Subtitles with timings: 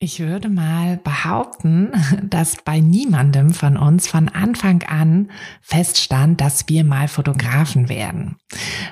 [0.00, 1.90] Ich würde mal behaupten,
[2.22, 8.36] dass bei niemandem von uns von Anfang an feststand, dass wir mal Fotografen werden.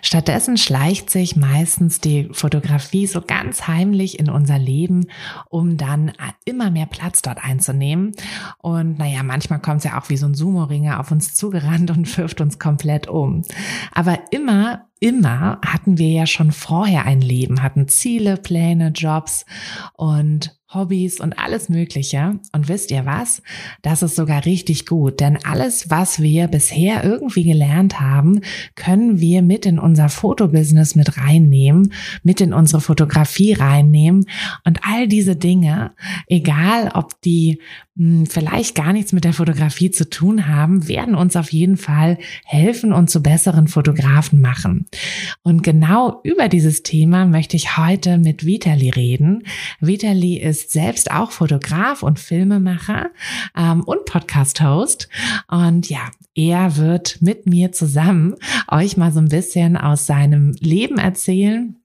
[0.03, 5.07] Stattdessen schleicht sich meistens die Fotografie so ganz heimlich in unser Leben,
[5.49, 6.11] um dann
[6.45, 8.11] immer mehr Platz dort einzunehmen.
[8.59, 12.19] Und naja, manchmal kommt es ja auch wie so ein Sumo-Ringer auf uns zugerannt und
[12.19, 13.43] wirft uns komplett um.
[13.93, 19.45] Aber immer immer hatten wir ja schon vorher ein Leben, hatten Ziele, Pläne, Jobs
[19.93, 22.39] und Hobbys und alles Mögliche.
[22.53, 23.43] Und wisst ihr was?
[23.83, 28.41] Das ist sogar richtig gut, denn alles, was wir bisher irgendwie gelernt haben,
[28.75, 34.27] können wir mit in unser Fotobusiness mit reinnehmen, mit in unsere Fotografie reinnehmen.
[34.65, 35.93] Und all diese Dinge,
[36.29, 37.61] egal ob die
[37.97, 42.19] hm, vielleicht gar nichts mit der Fotografie zu tun haben, werden uns auf jeden Fall
[42.45, 44.87] helfen und zu besseren Fotografen machen.
[45.43, 49.45] Und genau über dieses Thema möchte ich heute mit Vitali reden.
[49.81, 53.11] Vitali ist selbst auch Fotograf und Filmemacher
[53.57, 55.09] ähm, und Podcast-Host.
[55.49, 58.37] Und ja, er wird mit mir zusammen
[58.69, 61.77] euch mal so ein bisschen aus seinem Leben erzählen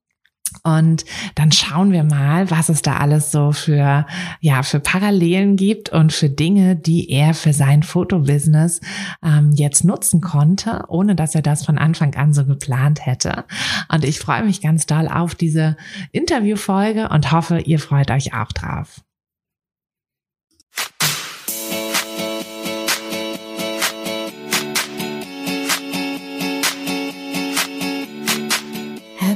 [0.64, 4.06] und dann schauen wir mal, was es da alles so für,
[4.40, 8.82] ja, für Parallelen gibt und für Dinge, die er für sein Fotobusiness
[9.24, 13.46] ähm, jetzt nutzen konnte, ohne dass er das von Anfang an so geplant hätte.
[13.92, 15.78] Und ich freue mich ganz doll auf diese
[16.12, 19.02] Interviewfolge und hoffe, ihr freut euch auch drauf.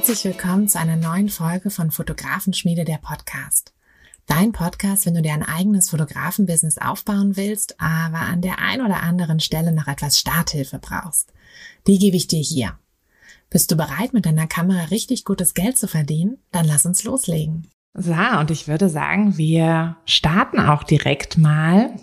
[0.07, 3.73] Herzlich willkommen zu einer neuen Folge von Fotografenschmiede der Podcast.
[4.27, 9.01] Dein Podcast, wenn du dir ein eigenes Fotografenbusiness aufbauen willst, aber an der ein oder
[9.01, 11.33] anderen Stelle noch etwas Starthilfe brauchst.
[11.87, 12.77] Die gebe ich dir hier.
[13.49, 16.37] Bist du bereit, mit deiner Kamera richtig gutes Geld zu verdienen?
[16.51, 17.67] Dann lass uns loslegen.
[17.95, 21.95] So, und ich würde sagen, wir starten auch direkt mal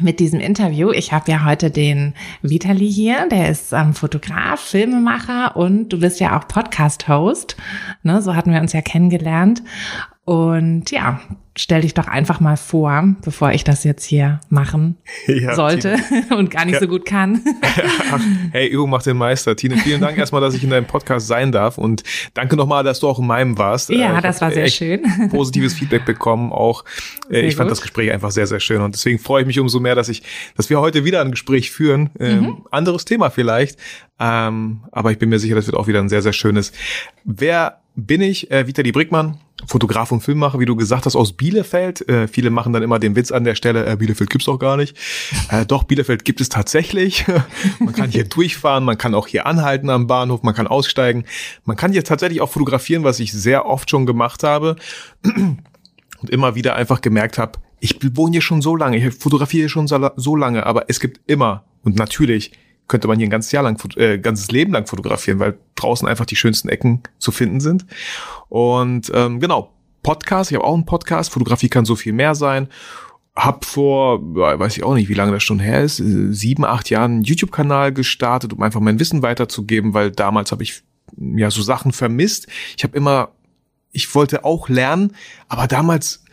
[0.00, 0.90] mit diesem Interview.
[0.90, 6.20] Ich habe ja heute den Vitali hier, der ist ähm, Fotograf, Filmemacher und du bist
[6.20, 7.56] ja auch Podcast-Host.
[8.02, 9.62] Ne, so hatten wir uns ja kennengelernt.
[10.28, 11.22] Und ja,
[11.56, 16.26] stell dich doch einfach mal vor, bevor ich das jetzt hier machen ja, sollte Tine.
[16.36, 16.80] und gar nicht ja.
[16.80, 17.40] so gut kann.
[18.52, 19.56] hey, Übung macht den Meister.
[19.56, 22.02] Tine, vielen Dank erstmal, dass ich in deinem Podcast sein darf und
[22.34, 23.88] danke nochmal, dass du auch in meinem warst.
[23.88, 25.00] Ja, äh, das war sehr schön.
[25.30, 26.84] Positives Feedback bekommen auch.
[27.30, 27.78] Äh, sehr ich fand gut.
[27.78, 30.22] das Gespräch einfach sehr, sehr schön und deswegen freue ich mich umso mehr, dass ich,
[30.58, 32.10] dass wir heute wieder ein Gespräch führen.
[32.20, 32.66] Ähm, mhm.
[32.70, 33.78] Anderes Thema vielleicht,
[34.20, 36.72] ähm, aber ich bin mir sicher, das wird auch wieder ein sehr, sehr schönes.
[37.24, 38.50] Wer bin ich?
[38.50, 42.08] Äh, Vitali Brickmann, Fotograf und Filmmacher, wie du gesagt hast, aus Bielefeld.
[42.08, 44.76] Äh, viele machen dann immer den Witz an der Stelle, äh, Bielefeld gibt's doch gar
[44.76, 44.96] nicht.
[45.50, 47.26] Äh, doch, Bielefeld gibt es tatsächlich.
[47.80, 51.24] man kann hier durchfahren, man kann auch hier anhalten am Bahnhof, man kann aussteigen.
[51.64, 54.76] Man kann hier tatsächlich auch fotografieren, was ich sehr oft schon gemacht habe.
[55.24, 59.86] und immer wieder einfach gemerkt habe, ich wohne hier schon so lange, ich fotografiere schon
[59.86, 62.52] so lange, aber es gibt immer und natürlich
[62.88, 66.26] könnte man hier ein ganzes Jahr lang, äh, ganzes Leben lang fotografieren, weil draußen einfach
[66.26, 67.86] die schönsten Ecken zu finden sind.
[68.48, 69.72] Und ähm, genau,
[70.02, 72.68] Podcast, ich habe auch einen Podcast, Fotografie kann so viel mehr sein.
[73.36, 76.90] Hab vor, weiß ich auch nicht, wie lange das schon her ist, äh, sieben, acht
[76.90, 80.82] Jahren einen YouTube-Kanal gestartet, um einfach mein Wissen weiterzugeben, weil damals habe ich
[81.16, 82.48] ja so Sachen vermisst.
[82.76, 83.30] Ich habe immer,
[83.92, 85.14] ich wollte auch lernen,
[85.48, 86.24] aber damals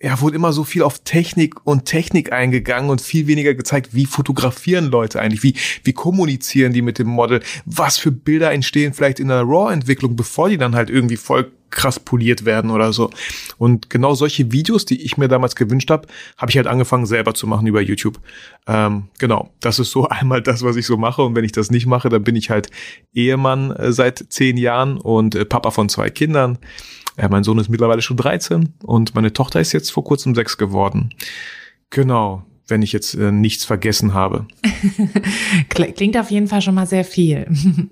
[0.00, 4.04] ja, wurde immer so viel auf Technik und Technik eingegangen und viel weniger gezeigt, wie
[4.04, 5.54] fotografieren Leute eigentlich, wie,
[5.84, 10.50] wie kommunizieren die mit dem Model, was für Bilder entstehen vielleicht in der RAW-Entwicklung, bevor
[10.50, 13.10] die dann halt irgendwie voll krass poliert werden oder so.
[13.58, 17.34] Und genau solche Videos, die ich mir damals gewünscht habe, habe ich halt angefangen selber
[17.34, 18.20] zu machen über YouTube.
[18.66, 21.22] Ähm, genau, das ist so einmal das, was ich so mache.
[21.22, 22.70] Und wenn ich das nicht mache, dann bin ich halt
[23.14, 26.58] Ehemann äh, seit zehn Jahren und äh, Papa von zwei Kindern.
[27.18, 30.58] Ja, mein Sohn ist mittlerweile schon 13 und meine Tochter ist jetzt vor kurzem sechs
[30.58, 31.14] geworden.
[31.90, 34.46] Genau, wenn ich jetzt äh, nichts vergessen habe.
[35.68, 37.46] Klingt auf jeden Fall schon mal sehr viel.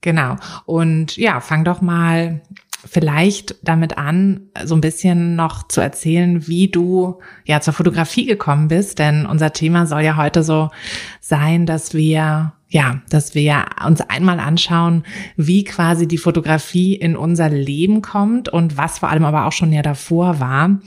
[0.00, 0.36] Genau.
[0.64, 2.40] Und ja, fang doch mal
[2.90, 8.68] vielleicht damit an, so ein bisschen noch zu erzählen, wie du ja zur Fotografie gekommen
[8.68, 10.70] bist, denn unser Thema soll ja heute so
[11.20, 15.04] sein, dass wir ja, dass wir uns einmal anschauen,
[15.36, 19.72] wie quasi die Fotografie in unser Leben kommt und was vor allem aber auch schon
[19.72, 20.78] ja davor war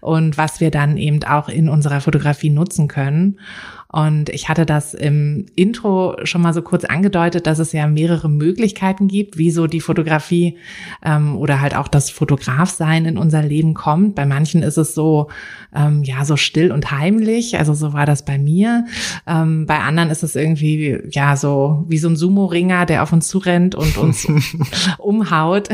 [0.00, 3.38] und was wir dann eben auch in unserer Fotografie nutzen können.
[3.88, 8.28] Und ich hatte das im Intro schon mal so kurz angedeutet, dass es ja mehrere
[8.28, 10.58] Möglichkeiten gibt, wie so die Fotografie
[11.04, 14.14] ähm, oder halt auch das Fotografsein in unser Leben kommt.
[14.14, 15.28] Bei manchen ist es so,
[15.74, 17.58] ähm, ja, so still und heimlich.
[17.58, 18.86] Also so war das bei mir.
[19.26, 23.28] Ähm, bei anderen ist es irgendwie, ja, so wie so ein Sumo-Ringer, der auf uns
[23.28, 24.26] zurennt und uns
[24.98, 25.68] umhaut.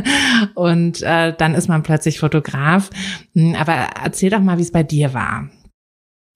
[0.54, 2.90] und äh, dann ist man plötzlich Fotograf.
[3.34, 3.74] Hm, aber
[4.04, 5.48] erzähl doch mal, wie es bei dir war.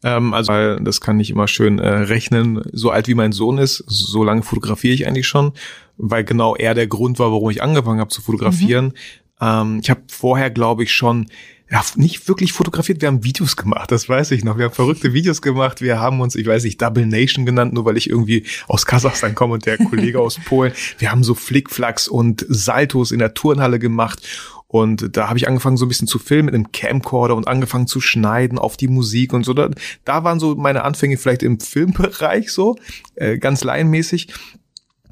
[0.04, 2.62] Ähm, also, weil das kann ich immer schön äh, rechnen.
[2.72, 5.52] So alt wie mein Sohn ist, so lange fotografiere ich eigentlich schon,
[5.96, 8.86] weil genau er der Grund war, warum ich angefangen habe zu fotografieren.
[8.86, 8.92] Mhm.
[9.40, 11.26] Ähm, ich habe vorher, glaube ich, schon
[11.70, 14.56] ja, nicht wirklich fotografiert, wir haben Videos gemacht, das weiß ich noch.
[14.56, 17.84] Wir haben verrückte Videos gemacht, wir haben uns, ich weiß nicht, Double Nation genannt, nur
[17.84, 20.72] weil ich irgendwie aus Kasachstan komme und der Kollege aus Polen.
[20.98, 24.26] Wir haben so Flickflacks und Saltos in der Turnhalle gemacht
[24.70, 27.86] und da habe ich angefangen, so ein bisschen zu filmen mit einem Camcorder und angefangen
[27.86, 29.54] zu schneiden auf die Musik und so.
[29.54, 29.70] Da,
[30.04, 32.76] da waren so meine Anfänge vielleicht im Filmbereich so,
[33.14, 34.28] äh, ganz laienmäßig.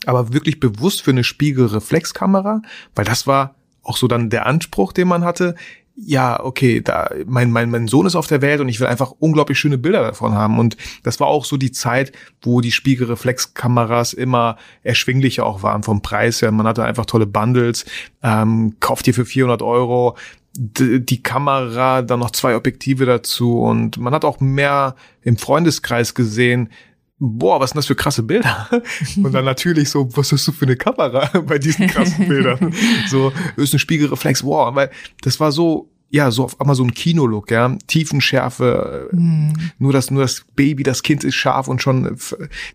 [0.04, 2.60] Aber wirklich bewusst für eine Spiegelreflexkamera,
[2.94, 5.54] weil das war auch so dann der Anspruch, den man hatte
[5.96, 9.12] ja, okay, da, mein, mein, mein Sohn ist auf der Welt und ich will einfach
[9.18, 10.58] unglaublich schöne Bilder davon haben.
[10.58, 12.12] Und das war auch so die Zeit,
[12.42, 16.52] wo die Spiegelreflexkameras immer erschwinglicher auch waren vom Preis her.
[16.52, 17.86] Man hatte einfach tolle Bundles,
[18.22, 20.16] ähm, kauft ihr für 400 Euro
[20.58, 26.70] die Kamera, dann noch zwei Objektive dazu und man hat auch mehr im Freundeskreis gesehen,
[27.18, 28.68] boah, was sind das für krasse Bilder?
[29.16, 32.74] Und dann natürlich so, was hast du für eine Kamera bei diesen krassen Bildern?
[33.08, 34.90] So, ist ein Spiegelreflex, wow, weil
[35.22, 39.52] das war so, ja, so auf einmal so ein Kinolook, ja, Tiefenschärfe, mm.
[39.78, 42.16] nur das, nur das Baby, das Kind ist scharf und schon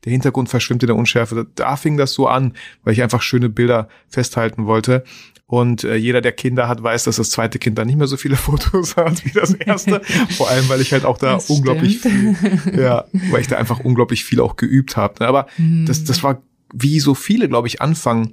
[0.06, 1.48] der Hintergrund verschwimmt in der Unschärfe.
[1.56, 2.54] Da fing das so an,
[2.84, 5.04] weil ich einfach schöne Bilder festhalten wollte.
[5.52, 8.16] Und äh, jeder, der Kinder hat, weiß, dass das zweite Kind dann nicht mehr so
[8.16, 10.00] viele Fotos hat wie das erste.
[10.38, 12.38] Vor allem, weil ich halt auch da das unglaublich stimmt.
[12.38, 15.28] viel, ja, weil ich da einfach unglaublich viel auch geübt habe.
[15.28, 15.86] Aber mhm.
[15.86, 16.42] das, das war
[16.74, 18.32] wie so viele, glaube ich, anfangen,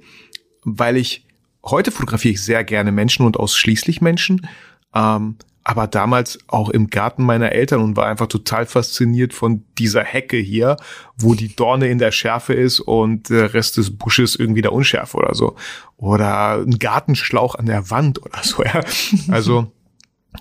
[0.63, 1.27] weil ich
[1.65, 4.47] heute fotografiere ich sehr gerne Menschen und ausschließlich Menschen.
[4.95, 10.03] Ähm, aber damals auch im Garten meiner Eltern und war einfach total fasziniert von dieser
[10.03, 10.77] Hecke hier,
[11.17, 15.17] wo die Dorne in der Schärfe ist und der Rest des Busches irgendwie der Unschärfe
[15.17, 15.55] oder so.
[15.97, 18.81] Oder ein Gartenschlauch an der Wand oder so, ja.
[19.29, 19.71] Also,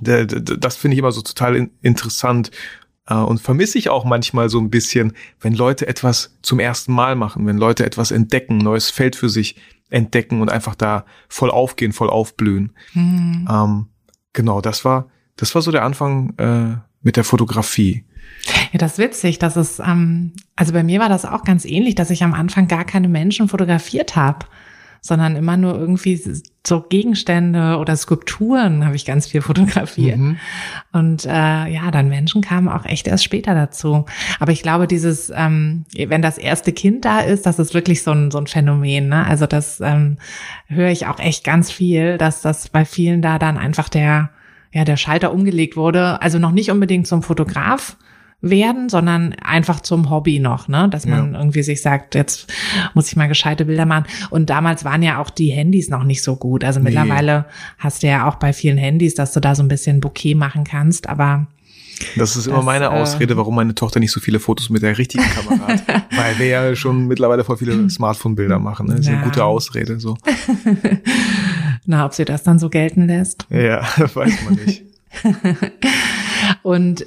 [0.01, 2.51] das finde ich immer so total interessant
[3.09, 7.17] äh, und vermisse ich auch manchmal so ein bisschen, wenn Leute etwas zum ersten Mal
[7.17, 9.57] machen, wenn Leute etwas entdecken, neues Feld für sich
[9.91, 12.73] entdecken und einfach da voll aufgehen, voll aufblühen.
[12.93, 13.49] Mhm.
[13.51, 13.87] Ähm,
[14.39, 15.09] genau, das war
[15.39, 18.05] das war so der Anfang äh, mit der Fotografie.
[18.73, 19.39] Ja, das ist witzig.
[19.39, 22.69] Das ist, ähm, also bei mir war das auch ganz ähnlich, dass ich am Anfang
[22.69, 24.47] gar keine Menschen fotografiert habe,
[25.01, 26.21] sondern immer nur irgendwie
[26.69, 30.19] so Gegenstände oder Skulpturen habe ich ganz viel fotografiert.
[30.19, 30.37] Mhm.
[30.93, 34.05] Und äh, ja, dann Menschen kamen auch echt erst später dazu.
[34.39, 38.13] Aber ich glaube, dieses, ähm, wenn das erste Kind da ist, das ist wirklich so
[38.13, 39.09] ein, so ein Phänomen.
[39.09, 39.27] Ne?
[39.27, 40.19] Also das ähm,
[40.67, 44.31] höre ich auch echt ganz viel, dass das bei vielen da dann einfach der
[44.73, 46.21] ja, der Schalter umgelegt wurde.
[46.21, 47.97] Also noch nicht unbedingt zum Fotograf
[48.41, 50.89] werden, sondern einfach zum Hobby noch, ne?
[50.89, 51.39] Dass man ja.
[51.41, 52.53] irgendwie sich sagt, jetzt
[52.95, 54.05] muss ich mal gescheite Bilder machen.
[54.31, 56.63] Und damals waren ja auch die Handys noch nicht so gut.
[56.63, 56.85] Also nee.
[56.85, 57.47] mittlerweile
[57.79, 60.63] hast du ja auch bei vielen Handys, dass du da so ein bisschen Bouquet machen
[60.63, 61.49] kannst, aber
[62.17, 64.83] das ist immer das, meine äh, Ausrede, warum meine Tochter nicht so viele Fotos mit
[64.83, 65.83] der richtigen Kamera hat.
[66.17, 68.87] Weil wir ja schon mittlerweile voll viele Smartphone-Bilder machen.
[68.87, 68.93] Ne?
[68.93, 69.15] Das ist ja.
[69.17, 69.99] eine gute Ausrede.
[69.99, 70.17] So.
[71.87, 73.47] Na, ob sie das dann so gelten lässt?
[73.51, 73.83] Ja,
[74.15, 74.85] weiß man nicht.
[76.63, 77.05] Und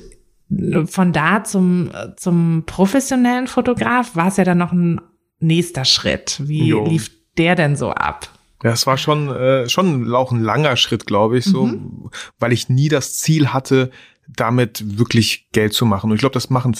[0.85, 4.99] von da zum, zum professionellen Fotograf war es ja dann noch ein
[5.39, 6.41] nächster Schritt.
[6.43, 6.85] Wie jo.
[6.85, 8.29] lief der denn so ab?
[8.63, 12.11] Ja, es war schon, äh, schon auch ein langer Schritt, glaube ich, so, mhm.
[12.37, 13.89] weil ich nie das Ziel hatte,
[14.27, 16.09] damit wirklich Geld zu machen.
[16.09, 16.75] Und ich glaube, das machen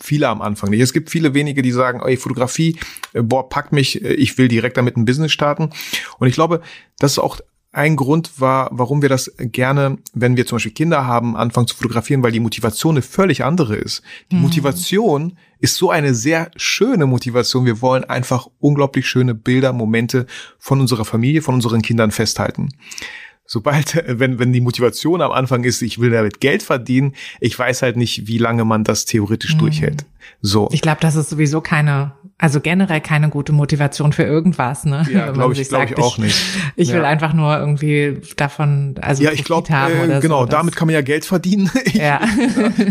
[0.00, 0.80] viele am Anfang nicht.
[0.80, 2.78] Es gibt viele wenige, die sagen, ey, Fotografie,
[3.12, 5.70] äh, boah, packt mich, äh, ich will direkt damit ein Business starten.
[6.18, 6.62] Und ich glaube,
[6.98, 7.38] das ist auch
[7.76, 11.76] ein Grund war, warum wir das gerne, wenn wir zum Beispiel Kinder haben, anfangen zu
[11.76, 14.02] fotografieren, weil die Motivation eine völlig andere ist.
[14.32, 14.42] Die mhm.
[14.42, 17.66] Motivation ist so eine sehr schöne Motivation.
[17.66, 20.26] Wir wollen einfach unglaublich schöne Bilder, Momente
[20.58, 22.70] von unserer Familie, von unseren Kindern festhalten.
[23.44, 27.82] sobald, wenn, wenn die Motivation am Anfang ist, ich will damit Geld verdienen, ich weiß
[27.82, 29.58] halt nicht, wie lange man das theoretisch mhm.
[29.58, 30.06] durchhält.
[30.40, 30.70] So.
[30.72, 35.06] Ich glaube, das ist sowieso keine, also generell keine gute Motivation für irgendwas, ne?
[35.10, 36.36] Ja, glaube ich, glaube ich auch nicht.
[36.76, 40.76] Ich, ich will einfach nur irgendwie davon, also ja, ich glaube, äh, genau, so, damit
[40.76, 41.70] kann man ja Geld verdienen.
[41.92, 42.20] ja.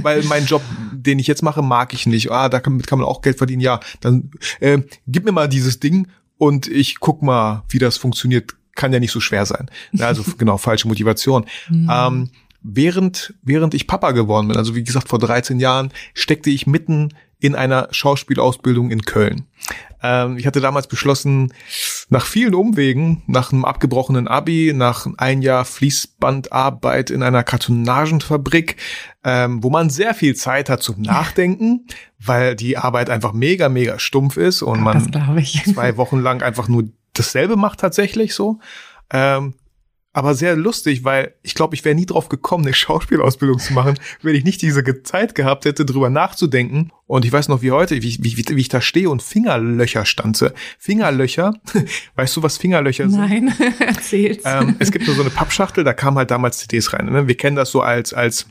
[0.01, 2.31] Weil mein Job, den ich jetzt mache, mag ich nicht.
[2.31, 3.61] Ah, damit kann man auch Geld verdienen.
[3.61, 6.07] Ja, dann äh, gib mir mal dieses Ding
[6.39, 9.67] und ich guck mal, wie das funktioniert kann ja nicht so schwer sein.
[9.99, 11.45] Also genau, falsche Motivation.
[11.69, 11.89] Mhm.
[11.91, 12.29] Ähm,
[12.65, 17.13] während, während ich Papa geworden bin, also wie gesagt vor 13 Jahren, steckte ich mitten
[17.39, 19.45] in einer Schauspielausbildung in Köln.
[20.01, 21.53] Ähm, ich hatte damals beschlossen,
[22.10, 28.77] nach vielen Umwegen, nach einem abgebrochenen Abi, nach ein Jahr Fließbandarbeit in einer Kartonagenfabrik,
[29.24, 31.88] ähm, wo man sehr viel Zeit hat zum Nachdenken,
[32.19, 35.12] weil die Arbeit einfach mega, mega stumpf ist und man
[35.65, 38.60] zwei Wochen lang einfach nur dasselbe macht tatsächlich so.
[39.12, 39.53] Ähm,
[40.15, 44.00] aber sehr lustig, weil ich glaube, ich wäre nie drauf gekommen, eine Schauspielausbildung zu machen,
[44.22, 46.93] wenn ich nicht diese Zeit gehabt hätte, drüber nachzudenken.
[47.05, 50.53] Und ich weiß noch wie heute, wie, wie, wie ich da stehe und Fingerlöcher stanze.
[50.79, 51.55] Fingerlöcher,
[52.15, 53.19] weißt du, was Fingerlöcher sind?
[53.19, 54.43] Nein, erzähl's.
[54.45, 57.07] Ähm, es gibt nur so eine Pappschachtel, da kamen halt damals CDs rein.
[57.07, 57.27] Ne?
[57.27, 58.48] Wir kennen das so als, als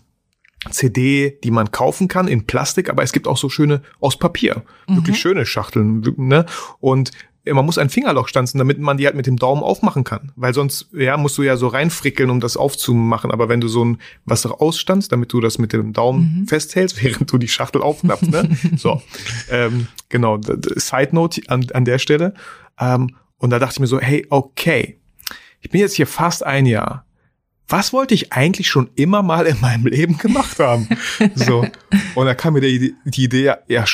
[0.68, 4.64] CD, die man kaufen kann in Plastik, aber es gibt auch so schöne aus Papier,
[4.86, 4.96] mhm.
[4.96, 6.14] wirklich schöne Schachteln.
[6.18, 6.44] Ne?
[6.80, 7.10] Und
[7.52, 10.32] man muss ein Fingerloch stanzen, damit man die halt mit dem Daumen aufmachen kann.
[10.34, 13.30] Weil sonst, ja, musst du ja so reinfrickeln, um das aufzumachen.
[13.30, 16.46] Aber wenn du so ein was ausstanzt, damit du das mit dem Daumen mhm.
[16.46, 18.56] festhältst, während du die Schachtel aufklappst, ne?
[18.76, 19.02] so.
[19.50, 20.40] Ähm, genau.
[20.40, 22.34] Side Note an, an der Stelle.
[22.80, 24.98] Ähm, und da dachte ich mir so, hey, okay.
[25.60, 27.04] Ich bin jetzt hier fast ein Jahr
[27.68, 30.88] was wollte ich eigentlich schon immer mal in meinem Leben gemacht haben?
[31.34, 31.66] So.
[32.14, 33.84] Und da kam mir die, die Idee, ja,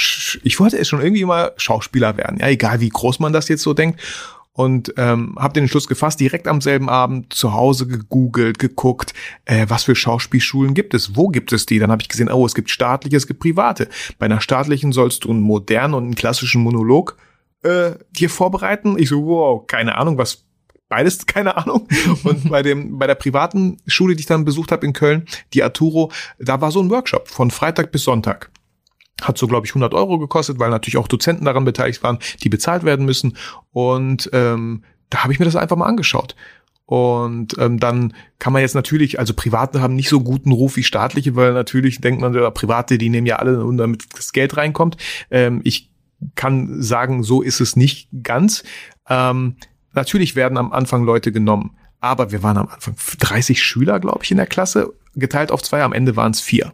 [0.43, 2.39] ich wollte es schon irgendwie mal Schauspieler werden.
[2.41, 4.01] Ja, egal wie groß man das jetzt so denkt.
[4.53, 9.67] Und ähm, habe den Entschluss gefasst, direkt am selben Abend zu Hause gegoogelt, geguckt, äh,
[9.69, 11.79] was für Schauspielschulen gibt es, wo gibt es die?
[11.79, 13.89] Dann habe ich gesehen, oh, es gibt staatliche, es gibt private.
[14.19, 17.17] Bei einer staatlichen sollst du einen modernen und einen klassischen Monolog
[17.63, 18.99] äh, dir vorbereiten.
[18.99, 20.45] Ich so, wow, keine Ahnung, was
[20.91, 21.89] beides, keine Ahnung.
[22.25, 25.63] Und bei dem, bei der privaten Schule, die ich dann besucht habe in Köln, die
[25.63, 28.51] Arturo, da war so ein Workshop von Freitag bis Sonntag.
[29.23, 32.49] Hat so, glaube ich, 100 Euro gekostet, weil natürlich auch Dozenten daran beteiligt waren, die
[32.49, 33.37] bezahlt werden müssen.
[33.71, 36.37] Und ähm, da habe ich mir das einfach mal angeschaut.
[36.87, 40.83] Und ähm, dann kann man jetzt natürlich, also Private haben nicht so guten Ruf wie
[40.83, 44.57] staatliche, weil natürlich denkt man, ja, Private, die nehmen ja alle, und damit das Geld
[44.57, 44.97] reinkommt.
[45.31, 45.93] Ähm, ich
[46.35, 48.65] kann sagen, so ist es nicht ganz.
[49.09, 49.57] Ähm,
[49.93, 54.31] Natürlich werden am Anfang Leute genommen, aber wir waren am Anfang 30 Schüler, glaube ich,
[54.31, 56.73] in der Klasse, geteilt auf zwei, am Ende waren es vier.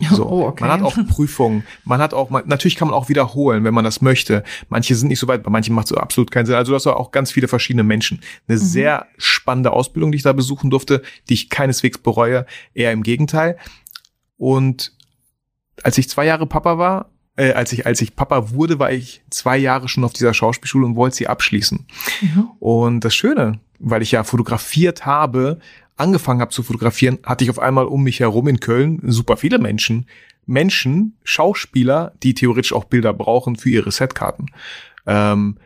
[0.10, 0.26] So.
[0.26, 0.64] Oh, okay.
[0.64, 3.84] Man hat auch Prüfungen, man hat auch, man, natürlich kann man auch wiederholen, wenn man
[3.84, 4.44] das möchte.
[4.70, 6.54] Manche sind nicht so weit, bei manchen macht es absolut keinen Sinn.
[6.54, 8.20] Also das war auch ganz viele verschiedene Menschen.
[8.48, 8.62] Eine mhm.
[8.62, 13.58] sehr spannende Ausbildung, die ich da besuchen durfte, die ich keineswegs bereue, eher im Gegenteil.
[14.38, 14.92] Und
[15.82, 19.22] als ich zwei Jahre Papa war, äh, als ich, als ich Papa wurde, war ich
[19.30, 21.86] zwei Jahre schon auf dieser Schauspielschule und wollte sie abschließen.
[22.20, 22.48] Mhm.
[22.58, 25.58] Und das Schöne, weil ich ja fotografiert habe,
[25.96, 29.58] angefangen habe zu fotografieren, hatte ich auf einmal um mich herum in Köln super viele
[29.58, 30.06] Menschen.
[30.46, 34.46] Menschen, Schauspieler, die theoretisch auch Bilder brauchen für ihre Setkarten.
[35.06, 35.56] Ähm,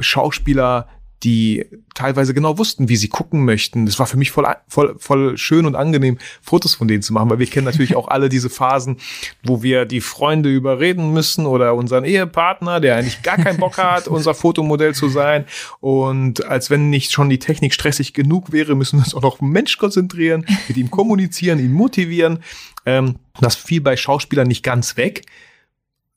[0.00, 0.88] Schauspieler,
[1.24, 3.86] die teilweise genau wussten, wie sie gucken möchten.
[3.86, 7.28] Das war für mich voll, voll, voll schön und angenehm, Fotos von denen zu machen,
[7.28, 8.98] weil wir kennen natürlich auch alle diese Phasen,
[9.42, 14.06] wo wir die Freunde überreden müssen oder unseren Ehepartner, der eigentlich gar keinen Bock hat,
[14.08, 15.44] unser Fotomodell zu sein.
[15.80, 19.32] Und als wenn nicht schon die Technik stressig genug wäre, müssen wir uns auch noch
[19.32, 22.44] auf den Mensch konzentrieren, mit ihm kommunizieren, ihn motivieren.
[22.86, 25.26] Ähm, das fiel bei Schauspielern nicht ganz weg.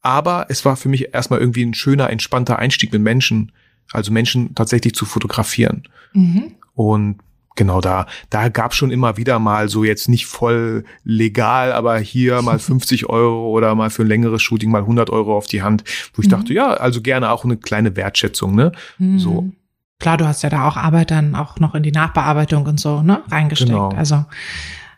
[0.01, 3.51] Aber es war für mich erstmal irgendwie ein schöner, entspannter Einstieg mit Menschen
[3.91, 5.83] also Menschen tatsächlich zu fotografieren.
[6.13, 6.53] Mhm.
[6.73, 7.17] Und
[7.55, 12.41] genau da, da gab schon immer wieder mal so jetzt nicht voll legal, aber hier
[12.41, 15.83] mal 50 Euro oder mal für ein längeres Shooting mal 100 Euro auf die Hand,
[16.13, 16.31] wo ich mhm.
[16.31, 18.71] dachte, ja, also gerne auch eine kleine Wertschätzung, ne?
[18.97, 19.19] Mhm.
[19.19, 19.51] So.
[19.99, 23.03] Klar, du hast ja da auch Arbeit dann auch noch in die Nachbearbeitung und so,
[23.03, 23.69] ne, reingesteckt.
[23.69, 23.89] Genau.
[23.89, 24.25] Also,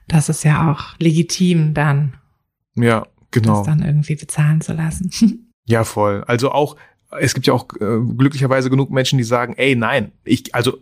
[0.07, 2.13] das ist ja auch legitim dann.
[2.75, 3.57] Ja, genau.
[3.57, 5.11] Das dann irgendwie bezahlen zu lassen.
[5.65, 6.25] Ja, voll.
[6.27, 6.75] Also auch,
[7.19, 10.77] es gibt ja auch äh, glücklicherweise genug Menschen, die sagen, ey, nein, ich, also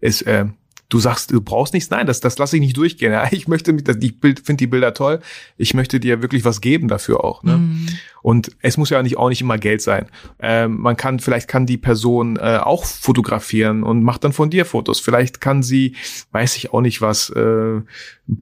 [0.00, 0.46] es, äh,
[0.88, 3.12] du sagst, du brauchst nichts, nein, das, das lasse ich nicht durchgehen.
[3.12, 5.20] Ja, ich möchte mich, ich finde die Bilder toll,
[5.56, 7.42] ich möchte dir wirklich was geben dafür auch.
[7.42, 7.58] Ne?
[7.58, 7.88] Mhm.
[8.22, 10.06] Und es muss ja nicht auch nicht immer Geld sein.
[10.38, 14.64] Ähm, man kann, vielleicht kann die Person äh, auch fotografieren und macht dann von dir
[14.64, 15.00] Fotos.
[15.00, 15.96] Vielleicht kann sie,
[16.32, 17.80] weiß ich auch nicht was, äh,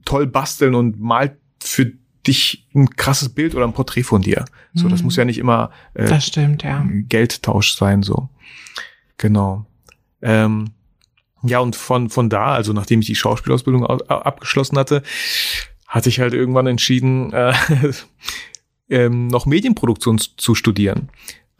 [0.05, 1.91] toll basteln und malt für
[2.25, 4.45] dich ein krasses Bild oder ein Porträt von dir.
[4.73, 5.05] So, das mhm.
[5.05, 6.85] muss ja nicht immer äh, das stimmt, ja.
[7.09, 8.29] Geldtausch sein, so.
[9.17, 9.65] Genau.
[10.21, 10.71] Ähm,
[11.43, 15.03] Ja, und von, von da, also nachdem ich die Schauspielausbildung abgeschlossen hatte,
[15.87, 17.53] hatte ich halt irgendwann entschieden, äh,
[18.89, 21.09] ähm, noch Medienproduktion zu studieren,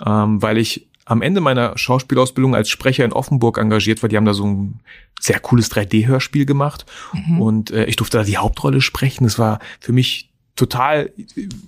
[0.06, 4.10] ähm, weil ich am Ende meiner Schauspielausbildung als Sprecher in Offenburg engagiert war.
[4.10, 4.80] Die haben da so ein
[5.20, 7.42] sehr cooles 3D-Hörspiel gemacht mhm.
[7.42, 9.26] und äh, ich durfte da die Hauptrolle sprechen.
[9.26, 11.12] Das war für mich total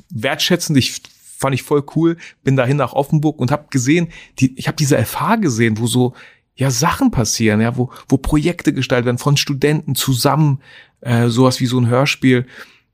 [0.10, 0.78] wertschätzend.
[0.78, 1.02] Ich
[1.38, 2.18] fand ich voll cool.
[2.44, 6.14] Bin dahin nach Offenburg und habe gesehen, die, ich habe diese FH gesehen, wo so
[6.56, 10.62] ja Sachen passieren, ja, wo wo Projekte gestaltet werden von Studenten zusammen,
[11.02, 12.46] äh, sowas wie so ein Hörspiel.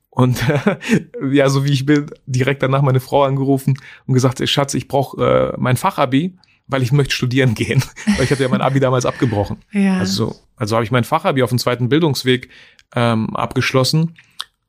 [0.10, 0.78] Und äh,
[1.32, 5.54] ja, so wie ich bin, direkt danach meine Frau angerufen und gesagt, Schatz, ich brauche
[5.54, 7.84] äh, mein Fachabi, weil ich möchte studieren gehen.
[8.18, 9.58] weil ich hatte ja mein Abi damals abgebrochen.
[9.72, 9.98] Ja.
[9.98, 12.50] Also, also habe ich mein Fachabi auf dem zweiten Bildungsweg
[12.96, 14.16] ähm, abgeschlossen,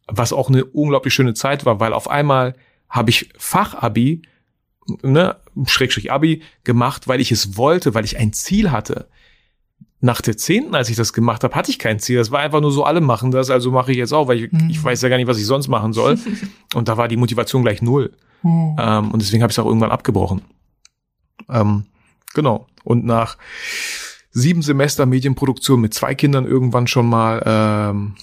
[0.07, 2.55] was auch eine unglaublich schöne Zeit war, weil auf einmal
[2.89, 4.23] habe ich Fachabi,
[5.03, 9.09] ne, Schrägstrich Abi gemacht, weil ich es wollte, weil ich ein Ziel hatte.
[10.01, 12.17] Nach der zehnten, als ich das gemacht habe, hatte ich kein Ziel.
[12.19, 14.53] Das war einfach nur so, alle machen das, also mache ich jetzt auch, weil ich,
[14.53, 14.69] mhm.
[14.69, 16.19] ich weiß ja gar nicht, was ich sonst machen soll.
[16.75, 18.13] und da war die Motivation gleich null.
[18.43, 18.77] Mhm.
[18.79, 20.43] Ähm, und deswegen habe ich es auch irgendwann abgebrochen.
[21.49, 21.87] Ähm,
[22.35, 22.67] genau.
[22.83, 23.39] Und nach
[24.33, 28.17] sieben Semester Medienproduktion mit zwei Kindern irgendwann schon mal ähm,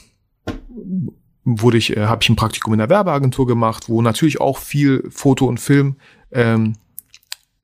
[1.58, 5.04] wurde ich, äh, habe ich ein Praktikum in der Werbeagentur gemacht, wo natürlich auch viel
[5.10, 5.96] Foto und Film
[6.32, 6.76] ähm,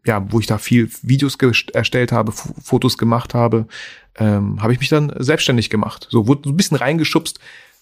[0.05, 1.37] ja, wo ich da viel Videos
[1.73, 3.67] erstellt habe, F Fotos gemacht habe,
[4.17, 6.07] ähm, habe ich mich dann selbstständig gemacht.
[6.09, 7.39] So wurde so ein bisschen reingeschubst,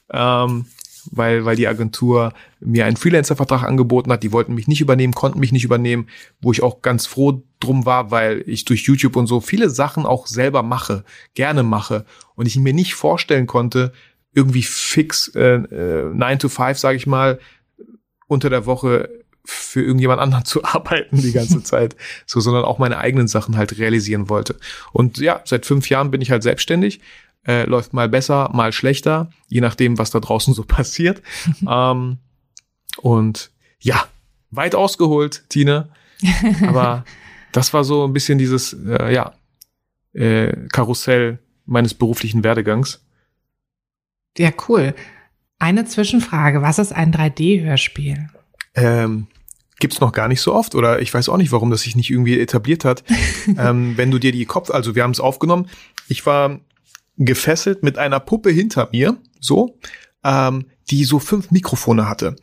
[0.10, 0.66] ähm,
[1.12, 4.24] weil, weil die Agentur mir einen Freelancer-Vertrag angeboten hat.
[4.24, 6.08] Die wollten mich nicht übernehmen, konnten mich nicht übernehmen,
[6.42, 10.06] wo ich auch ganz froh drum war, weil ich durch YouTube und so viele Sachen
[10.06, 12.06] auch selber mache, gerne mache
[12.36, 13.92] und ich mir nicht vorstellen konnte,
[14.34, 17.40] irgendwie fix äh, äh, 9 to 5, sage ich mal,
[18.28, 19.10] unter der Woche
[19.46, 23.78] für irgendjemand anderen zu arbeiten die ganze Zeit, so, sondern auch meine eigenen Sachen halt
[23.78, 24.58] realisieren wollte.
[24.92, 27.02] Und ja, seit fünf Jahren bin ich halt selbstständig.
[27.46, 31.22] Äh, läuft mal besser, mal schlechter, je nachdem, was da draußen so passiert.
[31.68, 32.18] ähm,
[32.98, 34.08] und ja,
[34.50, 35.90] weit ausgeholt, Tine.
[36.66, 37.04] Aber
[37.52, 39.34] das war so ein bisschen dieses, äh, ja,
[40.14, 43.04] äh, Karussell meines beruflichen Werdegangs.
[44.38, 44.94] Ja, cool.
[45.60, 46.62] Eine Zwischenfrage.
[46.62, 48.28] Was ist ein 3D-Hörspiel?
[48.76, 49.28] Ähm,
[49.80, 52.10] gibt's noch gar nicht so oft oder ich weiß auch nicht, warum das sich nicht
[52.10, 53.04] irgendwie etabliert hat.
[53.58, 55.70] ähm, wenn du dir die Kopf, also wir haben es aufgenommen,
[56.08, 56.60] ich war
[57.18, 59.78] gefesselt mit einer Puppe hinter mir, so,
[60.24, 62.36] ähm, die so fünf Mikrofone hatte.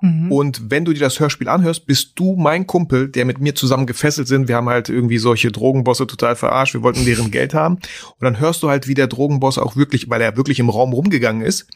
[0.00, 0.30] Mhm.
[0.30, 3.86] Und wenn du dir das Hörspiel anhörst, bist du mein Kumpel, der mit mir zusammen
[3.86, 4.48] gefesselt sind.
[4.48, 6.74] Wir haben halt irgendwie solche Drogenbosse total verarscht.
[6.74, 7.74] Wir wollten deren Geld haben.
[7.76, 10.92] Und dann hörst du halt, wie der Drogenboss auch wirklich, weil er wirklich im Raum
[10.92, 11.66] rumgegangen ist,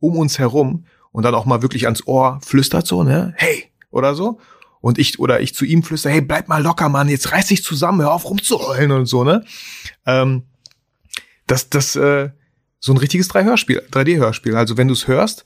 [0.00, 3.34] um uns herum und dann auch mal wirklich ans Ohr flüstert so, ne?
[3.36, 3.64] Hey!
[3.90, 4.38] Oder so
[4.80, 7.64] und ich oder ich zu ihm flüster, hey, bleib mal locker, Mann, jetzt reiß dich
[7.64, 9.44] zusammen, hör auf rumzuheulen und so, ne?
[10.04, 10.42] Ähm,
[11.46, 12.30] das, das, äh,
[12.78, 14.54] so ein richtiges 3-Hörspiel, 3D-Hörspiel.
[14.54, 15.44] Also wenn du es hörst,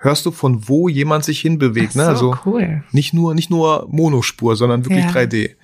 [0.00, 2.02] hörst du von wo jemand sich hinbewegt, ne?
[2.02, 2.08] so, ne?
[2.08, 2.84] Also cool.
[2.92, 5.10] nicht nur, nicht nur Monospur, sondern wirklich ja.
[5.10, 5.56] 3D.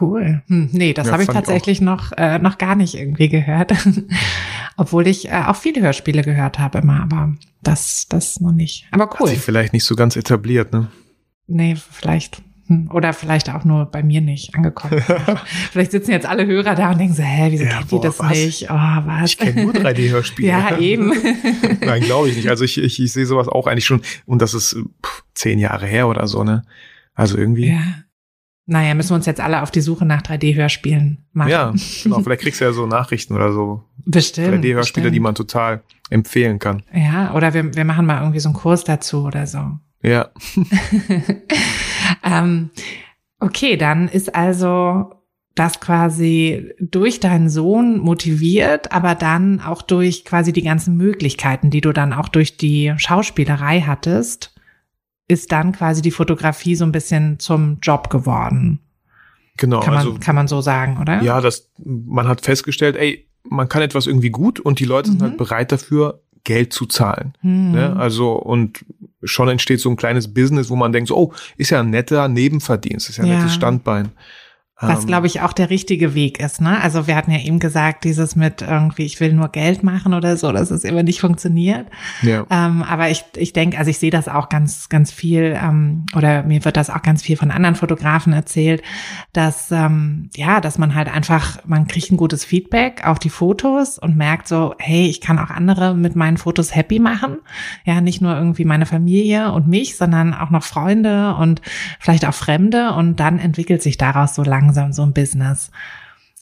[0.00, 0.42] Cool.
[0.46, 3.72] Hm, nee, das ja, habe ich tatsächlich ich noch, äh, noch gar nicht irgendwie gehört.
[4.76, 8.86] Obwohl ich äh, auch viele Hörspiele gehört habe immer, aber das, das noch nicht.
[8.92, 9.28] Aber cool.
[9.28, 10.88] Hat sich vielleicht nicht so ganz etabliert, ne?
[11.50, 12.42] nee, vielleicht.
[12.92, 15.02] Oder vielleicht auch nur bei mir nicht angekommen.
[15.72, 18.18] vielleicht sitzen jetzt alle Hörer da und denken so, hä, wieso ja, kennt ihr das
[18.20, 18.30] was?
[18.30, 18.70] nicht?
[18.70, 19.30] Oh, was?
[19.30, 20.48] Ich kenne nur 3D-Hörspiele.
[20.48, 21.12] ja, eben.
[21.80, 22.48] Nein, glaube ich nicht.
[22.48, 25.86] Also ich, ich, ich sehe sowas auch eigentlich schon, und das ist pff, zehn Jahre
[25.86, 26.62] her oder so, ne?
[27.14, 27.70] Also irgendwie.
[27.70, 27.82] Ja.
[28.66, 31.50] Naja, müssen wir uns jetzt alle auf die Suche nach 3D-Hörspielen machen.
[31.50, 32.20] Ja, genau.
[32.20, 33.82] Vielleicht kriegst du ja so Nachrichten oder so.
[34.04, 34.64] Bestimmt.
[34.64, 36.84] 3D-Hörspiele, die man total empfehlen kann.
[36.94, 39.78] Ja, oder wir, wir machen mal irgendwie so einen Kurs dazu oder so.
[40.02, 40.28] Ja.
[42.24, 42.70] ähm,
[43.38, 45.14] okay, dann ist also
[45.54, 51.80] das quasi durch deinen Sohn motiviert, aber dann auch durch quasi die ganzen Möglichkeiten, die
[51.80, 54.54] du dann auch durch die Schauspielerei hattest,
[55.28, 58.80] ist dann quasi die Fotografie so ein bisschen zum Job geworden.
[59.56, 59.80] Genau.
[59.80, 61.22] Kann man, also, kann man so sagen, oder?
[61.22, 65.12] Ja, das, man hat festgestellt, ey, man kann etwas irgendwie gut und die Leute mhm.
[65.12, 67.34] sind halt bereit dafür, Geld zu zahlen.
[67.42, 67.72] Mhm.
[67.72, 67.96] Ne?
[67.96, 68.84] Also, und
[69.22, 72.28] schon entsteht so ein kleines Business, wo man denkt, so, oh, ist ja ein netter
[72.28, 73.38] Nebenverdienst, ist ja ein ja.
[73.38, 74.10] nettes Standbein.
[74.82, 76.80] Was, ähm, glaube ich, auch der richtige Weg ist, ne?
[76.82, 80.38] Also wir hatten ja eben gesagt, dieses mit irgendwie, ich will nur Geld machen oder
[80.38, 81.86] so, dass es immer nicht funktioniert.
[82.22, 82.46] Ja.
[82.48, 86.44] Ähm, aber ich, ich denke, also ich sehe das auch ganz, ganz viel, ähm, oder
[86.44, 88.82] mir wird das auch ganz viel von anderen Fotografen erzählt,
[89.34, 93.98] dass, ähm, ja, dass man halt einfach, man kriegt ein gutes Feedback auf die Fotos
[93.98, 97.36] und merkt so, hey, ich kann auch andere mit meinen Fotos happy machen.
[97.84, 101.60] Ja, nicht nur irgendwie meine Familie und mich, sondern auch noch Freunde und
[101.98, 105.70] vielleicht auch Fremde und dann entwickelt sich daraus so langsam langsam so ein Business.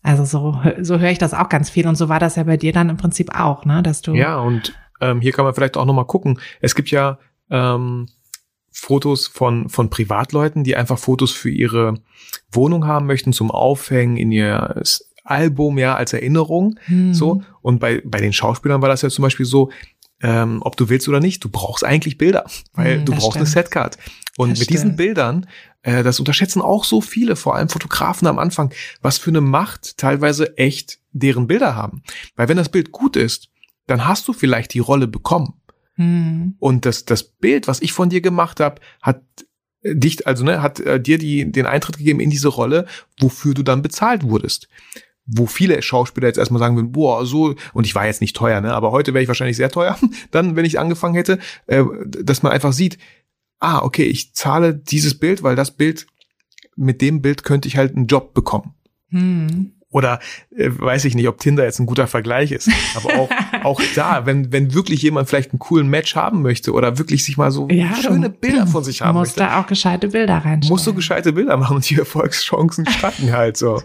[0.03, 1.87] Also so, so höre ich das auch ganz viel.
[1.87, 3.83] Und so war das ja bei dir dann im Prinzip auch, ne?
[3.83, 4.15] Dass du.
[4.15, 6.41] Ja, und ähm, hier kann man vielleicht auch nochmal gucken.
[6.61, 7.19] Es gibt ja
[7.51, 8.07] ähm,
[8.71, 11.95] Fotos von, von Privatleuten, die einfach Fotos für ihre
[12.51, 14.83] Wohnung haben möchten zum Aufhängen in ihr
[15.25, 16.79] Album, ja, als Erinnerung.
[16.87, 17.13] Mhm.
[17.13, 17.43] So.
[17.61, 19.71] Und bei, bei den Schauspielern war das ja zum Beispiel so,
[20.21, 23.37] ähm, ob du willst oder nicht, du brauchst eigentlich Bilder, weil mhm, du brauchst stimmt.
[23.37, 23.99] eine Setcard.
[24.39, 24.75] Und das mit stimmt.
[24.77, 25.49] diesen Bildern,
[25.83, 28.73] äh, das unterschätzen auch so viele, vor allem Fotografen am Anfang,
[29.03, 32.05] was für eine Macht teilweise echt deren Bilder haben.
[32.37, 33.49] Weil wenn das Bild gut ist,
[33.89, 35.55] dann hast du vielleicht die Rolle bekommen.
[35.97, 36.55] Mhm.
[36.61, 39.23] Und das, das Bild, was ich von dir gemacht habe, hat
[39.83, 42.87] dich, also ne, hat äh, dir die, den Eintritt gegeben in diese Rolle,
[43.19, 44.69] wofür du dann bezahlt wurdest
[45.29, 48.61] wo viele Schauspieler jetzt erstmal sagen würden, boah, so, und ich war jetzt nicht teuer,
[48.61, 49.99] ne, aber heute wäre ich wahrscheinlich sehr teuer,
[50.31, 52.99] dann, wenn ich angefangen hätte, äh, dass man einfach sieht,
[53.61, 56.07] ah, okay, ich zahle dieses Bild, weil das Bild,
[56.77, 58.75] mit dem Bild könnte ich halt einen Job bekommen.
[59.09, 59.78] Hm.
[59.91, 60.21] Oder
[60.55, 62.71] äh, weiß ich nicht, ob Tinder jetzt ein guter Vergleich ist.
[62.95, 63.31] Aber auch,
[63.65, 67.39] auch da, wenn, wenn wirklich jemand vielleicht einen coolen Match haben möchte oder wirklich sich
[67.39, 69.43] mal so ja, schöne Bilder von sich haben musst möchte.
[69.43, 70.69] Musst da auch gescheite Bilder reinstellen.
[70.69, 73.83] Musst du gescheite Bilder machen und die Erfolgschancen steigen halt so.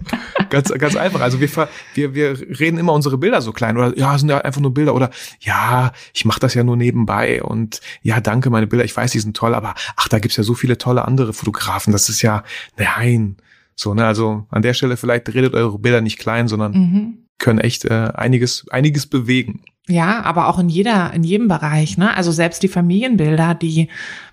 [0.50, 1.22] ganz, ganz einfach.
[1.22, 1.50] Also wir,
[1.94, 4.96] wir, wir reden immer unsere Bilder so klein oder ja, sind ja einfach nur Bilder
[4.96, 9.12] oder ja, ich mache das ja nur nebenbei und ja, danke, meine Bilder, ich weiß,
[9.12, 11.94] die sind toll, aber ach, da gibt's ja so viele tolle andere Fotografen.
[11.94, 12.44] Das ist ja,
[12.78, 13.38] nein,
[13.76, 17.18] so, ne, also an der Stelle vielleicht redet eure Bilder nicht klein, sondern mhm.
[17.38, 19.64] können echt äh, einiges, einiges bewegen.
[19.88, 22.16] Ja, aber auch in jeder, in jedem Bereich, ne?
[22.16, 23.90] Also selbst die Familienbilder, die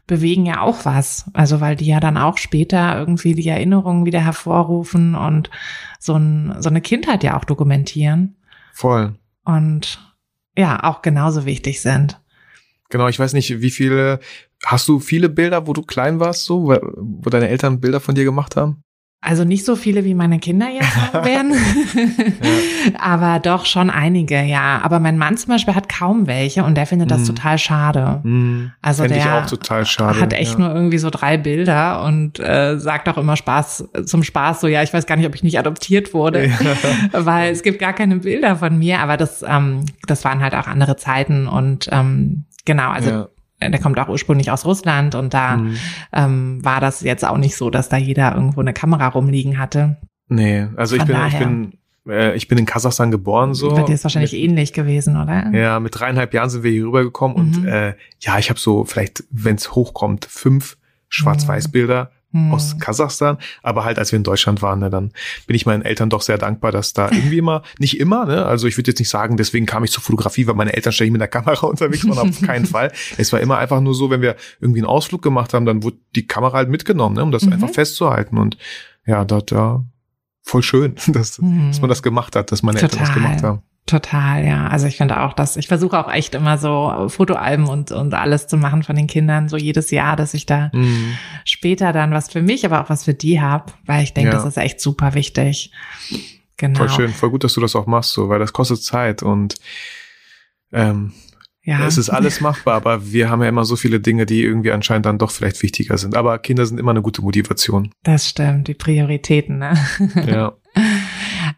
[0.07, 1.25] bewegen ja auch was.
[1.33, 5.51] Also weil die ja dann auch später irgendwie die Erinnerungen wieder hervorrufen und
[5.99, 8.37] so, ein, so eine Kindheit ja auch dokumentieren.
[8.73, 9.17] Voll.
[9.45, 9.99] Und
[10.57, 12.21] ja, auch genauso wichtig sind.
[12.89, 14.21] Genau, ich weiß nicht, wie viele,
[14.65, 18.25] hast du viele Bilder, wo du klein warst, so, wo deine Eltern Bilder von dir
[18.25, 18.83] gemacht haben?
[19.23, 22.99] Also nicht so viele, wie meine Kinder jetzt werden, ja.
[22.99, 24.81] aber doch schon einige, ja.
[24.83, 27.27] Aber mein Mann zum Beispiel hat kaum welche und der findet das mm.
[27.27, 28.21] total schade.
[28.23, 28.73] Mm.
[28.81, 30.61] Also Fänd der auch total schade, hat echt ja.
[30.61, 34.83] nur irgendwie so drei Bilder und äh, sagt auch immer Spaß zum Spaß so, ja,
[34.83, 36.57] ich weiß gar nicht, ob ich nicht adoptiert wurde, ja.
[37.13, 39.01] weil es gibt gar keine Bilder von mir.
[39.01, 43.29] Aber das, ähm, das waren halt auch andere Zeiten und ähm, genau, also
[43.61, 45.77] der kommt auch ursprünglich aus Russland und da mhm.
[46.13, 49.99] ähm, war das jetzt auch nicht so, dass da jeder irgendwo eine Kamera rumliegen hatte.
[50.29, 51.73] Nee, also ich bin, ich bin,
[52.09, 53.71] äh, ich bin in Kasachstan geboren so.
[53.75, 55.51] Bei dir ist wahrscheinlich mit, ähnlich gewesen, oder?
[55.53, 57.57] Ja, mit dreieinhalb Jahren sind wir hier rübergekommen mhm.
[57.59, 60.77] und äh, ja, ich habe so vielleicht, wenn es hochkommt, fünf
[61.09, 62.53] Schwarz-Weiß-Bilder hm.
[62.53, 63.39] aus Kasachstan.
[63.63, 65.13] Aber halt, als wir in Deutschland waren, ne, dann
[65.47, 68.67] bin ich meinen Eltern doch sehr dankbar, dass da irgendwie immer, nicht immer, ne, also
[68.67, 71.21] ich würde jetzt nicht sagen, deswegen kam ich zur Fotografie, weil meine Eltern ständig mit
[71.21, 72.93] der Kamera unterwegs waren, auf keinen Fall.
[73.17, 75.97] Es war immer einfach nur so, wenn wir irgendwie einen Ausflug gemacht haben, dann wurde
[76.15, 77.55] die Kamera halt mitgenommen, ne, um das mhm.
[77.55, 78.39] einfach festzuhalten.
[78.39, 78.57] Und
[79.07, 79.85] ja, da, da
[80.43, 81.69] voll schön, dass, mhm.
[81.69, 83.01] dass man das gemacht hat, dass meine Total.
[83.01, 83.63] Eltern das gemacht haben.
[83.87, 84.69] Total, ja.
[84.69, 88.47] Also ich finde auch, dass ich versuche auch echt immer so Fotoalben und, und alles
[88.47, 91.17] zu machen von den Kindern, so jedes Jahr, dass ich da mhm.
[91.45, 94.37] später dann was für mich, aber auch was für die habe, weil ich denke, ja.
[94.37, 95.73] das ist echt super wichtig.
[96.57, 96.79] Genau.
[96.79, 99.57] Voll schön, voll gut, dass du das auch machst, so, weil das kostet Zeit und
[100.73, 101.13] ähm,
[101.63, 101.87] ja.
[101.87, 105.05] Es ist alles machbar, aber wir haben ja immer so viele Dinge, die irgendwie anscheinend
[105.05, 106.17] dann doch vielleicht wichtiger sind.
[106.17, 107.93] Aber Kinder sind immer eine gute Motivation.
[108.03, 109.75] Das stimmt, die Prioritäten, ne?
[110.27, 110.53] Ja.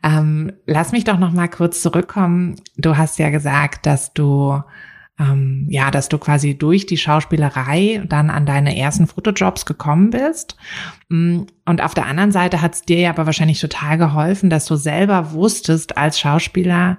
[0.03, 2.57] Ähm, lass mich doch noch mal kurz zurückkommen.
[2.77, 4.61] Du hast ja gesagt, dass du
[5.19, 10.57] ähm, ja, dass du quasi durch die Schauspielerei dann an deine ersten Fotojobs gekommen bist.
[11.09, 14.65] Mm, und auf der anderen Seite hat es dir ja aber wahrscheinlich total geholfen, dass
[14.65, 16.99] du selber wusstest als Schauspieler,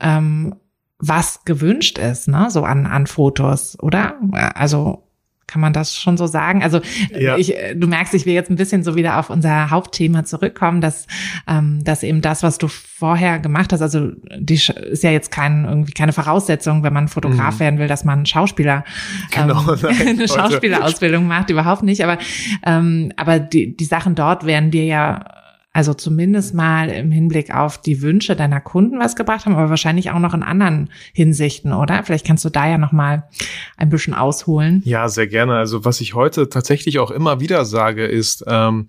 [0.00, 0.56] ähm,
[0.98, 4.16] was gewünscht ist, ne, so an, an Fotos, oder?
[4.54, 5.04] Also
[5.50, 6.62] kann man das schon so sagen?
[6.62, 6.80] Also
[7.18, 7.36] ja.
[7.36, 11.06] ich, du merkst, ich will jetzt ein bisschen so wieder auf unser Hauptthema zurückkommen, dass,
[11.48, 15.64] ähm, dass eben das, was du vorher gemacht hast, also die ist ja jetzt kein,
[15.64, 17.60] irgendwie keine Voraussetzung, wenn man Fotograf mhm.
[17.60, 18.84] werden will, dass man Schauspieler
[19.32, 22.04] genau, ähm, nein, eine Schauspielerausbildung macht, überhaupt nicht.
[22.04, 22.18] Aber,
[22.64, 25.39] ähm, aber die, die Sachen dort werden dir ja
[25.72, 30.10] also zumindest mal im Hinblick auf die Wünsche deiner Kunden was gebracht haben, aber wahrscheinlich
[30.10, 32.02] auch noch in anderen Hinsichten, oder?
[32.02, 33.28] Vielleicht kannst du da ja noch mal
[33.76, 34.82] ein bisschen ausholen.
[34.84, 35.54] Ja, sehr gerne.
[35.54, 38.86] Also was ich heute tatsächlich auch immer wieder sage, ist, ähm,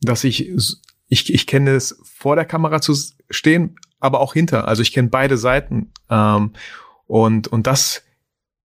[0.00, 0.50] dass ich,
[1.08, 2.94] ich, ich kenne es vor der Kamera zu
[3.28, 4.68] stehen, aber auch hinter.
[4.68, 5.92] Also ich kenne beide Seiten.
[6.08, 6.52] Ähm,
[7.06, 8.04] und, und das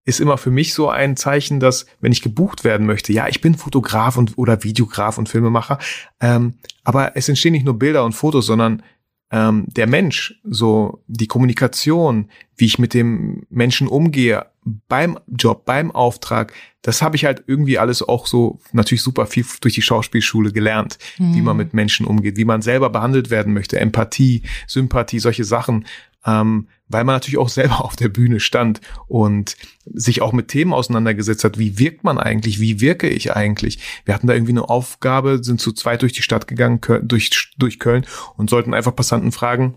[0.06, 3.41] ist immer für mich so ein Zeichen, dass wenn ich gebucht werden möchte, ja, ich
[3.41, 5.80] bin Fotograf und oder Videograf und Filmemacher,
[6.22, 8.84] ähm, aber es entstehen nicht nur Bilder und Fotos, sondern
[9.32, 14.46] ähm, der Mensch, so die Kommunikation, wie ich mit dem Menschen umgehe,
[14.88, 19.46] beim Job, beim Auftrag, das habe ich halt irgendwie alles auch so natürlich super viel
[19.62, 21.36] durch die Schauspielschule gelernt, mhm.
[21.36, 25.86] wie man mit Menschen umgeht, wie man selber behandelt werden möchte, Empathie, Sympathie, solche Sachen,
[26.25, 30.73] ähm, weil man natürlich auch selber auf der Bühne stand und sich auch mit Themen
[30.73, 31.57] auseinandergesetzt hat.
[31.57, 32.59] Wie wirkt man eigentlich?
[32.59, 33.79] Wie wirke ich eigentlich?
[34.05, 37.79] Wir hatten da irgendwie eine Aufgabe, sind zu zweit durch die Stadt gegangen, durch, durch
[37.79, 38.05] Köln
[38.38, 39.75] und sollten einfach Passanten fragen,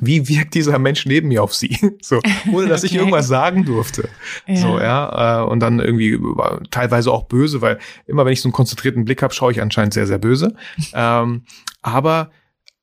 [0.00, 1.78] wie wirkt dieser Mensch neben mir auf sie?
[2.02, 2.20] So,
[2.52, 2.92] ohne dass okay.
[2.92, 4.08] ich irgendwas sagen durfte.
[4.46, 4.56] Ja.
[4.56, 5.42] So, ja.
[5.42, 6.18] Äh, und dann irgendwie
[6.70, 9.94] teilweise auch böse, weil immer wenn ich so einen konzentrierten Blick habe, schaue ich anscheinend
[9.94, 10.54] sehr, sehr böse.
[10.92, 11.44] ähm,
[11.80, 12.30] aber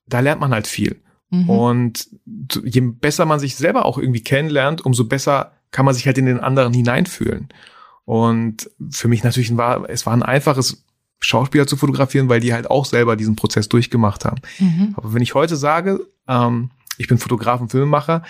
[0.08, 1.02] da lernt man halt viel.
[1.32, 1.50] Mhm.
[1.50, 2.10] Und
[2.64, 6.26] je besser man sich selber auch irgendwie kennenlernt, umso besser kann man sich halt in
[6.26, 7.50] den anderen hineinfühlen.
[8.06, 10.84] Und für mich natürlich war, es war ein einfaches
[11.20, 14.42] Schauspieler zu fotografieren, weil die halt auch selber diesen Prozess durchgemacht haben.
[14.60, 14.94] Mhm.
[14.98, 18.24] Aber wenn ich heute sage, ähm, ich bin Fotograf und Filmemacher,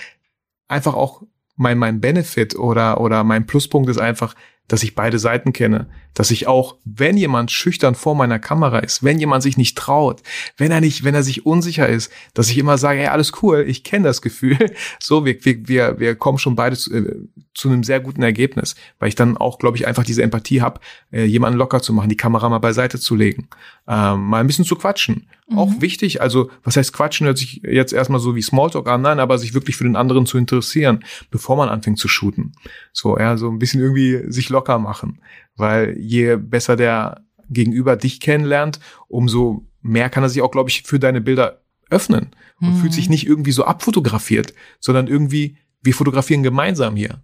[0.67, 1.23] einfach auch
[1.55, 4.35] mein, mein Benefit oder, oder mein Pluspunkt ist einfach,
[4.71, 9.03] dass ich beide Seiten kenne, dass ich auch, wenn jemand schüchtern vor meiner Kamera ist,
[9.03, 10.21] wenn jemand sich nicht traut,
[10.55, 13.65] wenn er nicht, wenn er sich unsicher ist, dass ich immer sage, hey, alles cool,
[13.67, 14.57] ich kenne das Gefühl.
[14.99, 19.09] So, wir, wir, wir kommen schon beide zu, äh, zu einem sehr guten Ergebnis, weil
[19.09, 20.79] ich dann auch, glaube ich, einfach diese Empathie habe,
[21.11, 23.49] äh, jemanden locker zu machen, die Kamera mal beiseite zu legen,
[23.87, 25.27] ähm, mal ein bisschen zu quatschen.
[25.47, 25.57] Mhm.
[25.57, 29.19] Auch wichtig, also was heißt quatschen, hört sich jetzt erstmal so wie Smalltalk an, nein,
[29.19, 32.53] aber sich wirklich für den anderen zu interessieren, bevor man anfängt zu shooten.
[32.93, 35.21] So, ja, so ein bisschen irgendwie sich locker machen,
[35.55, 40.83] weil je besser der Gegenüber dich kennenlernt, umso mehr kann er sich auch, glaube ich,
[40.83, 42.77] für deine Bilder öffnen und mhm.
[42.77, 47.21] fühlt sich nicht irgendwie so abfotografiert, sondern irgendwie, wir fotografieren gemeinsam hier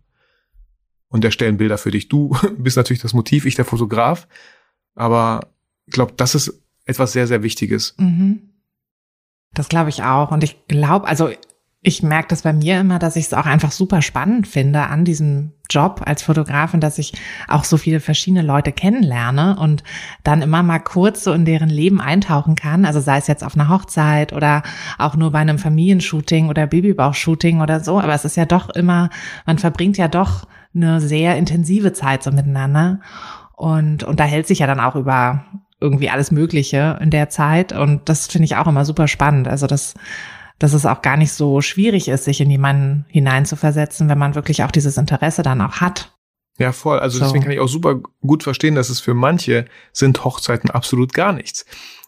[1.09, 2.09] und erstellen Bilder für dich.
[2.09, 4.27] Du bist natürlich das Motiv, ich der Fotograf.
[4.95, 5.41] Aber
[5.87, 7.95] ich glaube, das ist etwas sehr, sehr Wichtiges.
[7.97, 8.53] Mhm.
[9.53, 10.31] Das glaube ich auch.
[10.31, 11.29] Und ich glaube, also
[11.81, 15.05] ich merke das bei mir immer, dass ich es auch einfach super spannend finde an
[15.05, 17.13] diesem Job als Fotografin, dass ich
[17.47, 19.83] auch so viele verschiedene Leute kennenlerne und
[20.23, 22.83] dann immer mal kurz so in deren Leben eintauchen kann.
[22.83, 24.63] Also sei es jetzt auf einer Hochzeit oder
[24.97, 27.99] auch nur bei einem Familienshooting oder Babybauchshooting oder so.
[27.99, 29.09] Aber es ist ja doch immer,
[29.45, 32.99] man verbringt ja doch eine sehr intensive Zeit so miteinander
[33.55, 35.45] und unterhält sich ja dann auch über
[35.79, 37.73] irgendwie alles Mögliche in der Zeit.
[37.73, 39.47] Und das finde ich auch immer super spannend.
[39.47, 39.93] Also das
[40.59, 44.63] dass es auch gar nicht so schwierig ist, sich in jemanden hineinzuversetzen, wenn man wirklich
[44.63, 46.17] auch dieses Interesse dann auch hat.
[46.57, 46.99] Ja, voll.
[46.99, 47.25] Also so.
[47.25, 51.31] deswegen kann ich auch super gut verstehen, dass es für manche sind Hochzeiten absolut gar
[51.31, 51.65] nichts.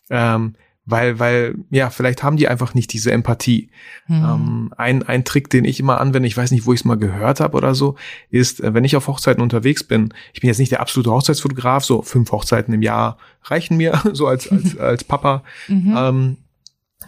[0.10, 0.56] Ähm,
[0.90, 3.70] weil, weil, ja, vielleicht haben die einfach nicht diese Empathie.
[4.08, 4.16] Mhm.
[4.16, 6.98] Ähm, ein, ein Trick, den ich immer anwende, ich weiß nicht, wo ich es mal
[6.98, 7.96] gehört habe oder so,
[8.32, 11.84] ist, äh, wenn ich auf Hochzeiten unterwegs bin, ich bin jetzt nicht der absolute Hochzeitsfotograf,
[11.84, 15.44] so fünf Hochzeiten im Jahr reichen mir, so als, als, als Papa.
[15.68, 15.96] Mhm.
[15.96, 16.38] Ähm,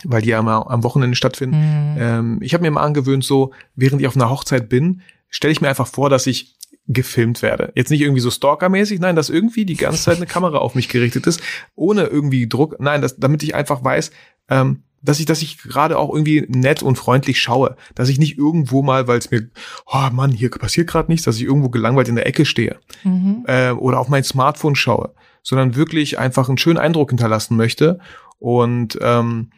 [0.03, 1.57] weil die ja immer am Wochenende stattfinden.
[1.57, 1.97] Mhm.
[1.99, 5.61] Ähm, ich habe mir mal angewöhnt, so, während ich auf einer Hochzeit bin, stelle ich
[5.61, 6.55] mir einfach vor, dass ich
[6.93, 7.71] gefilmt werde.
[7.75, 10.89] Jetzt nicht irgendwie so stalkermäßig, nein, dass irgendwie die ganze Zeit eine Kamera auf mich
[10.89, 11.41] gerichtet ist,
[11.75, 12.77] ohne irgendwie Druck.
[12.79, 14.11] Nein, das, damit ich einfach weiß,
[14.49, 18.37] ähm, dass ich, dass ich gerade auch irgendwie nett und freundlich schaue, dass ich nicht
[18.37, 19.49] irgendwo mal, weil es mir,
[19.87, 23.43] oh Mann, hier passiert gerade nichts, dass ich irgendwo gelangweilt in der Ecke stehe mhm.
[23.47, 27.99] äh, oder auf mein Smartphone schaue, sondern wirklich einfach einen schönen Eindruck hinterlassen möchte
[28.37, 29.51] und ähm,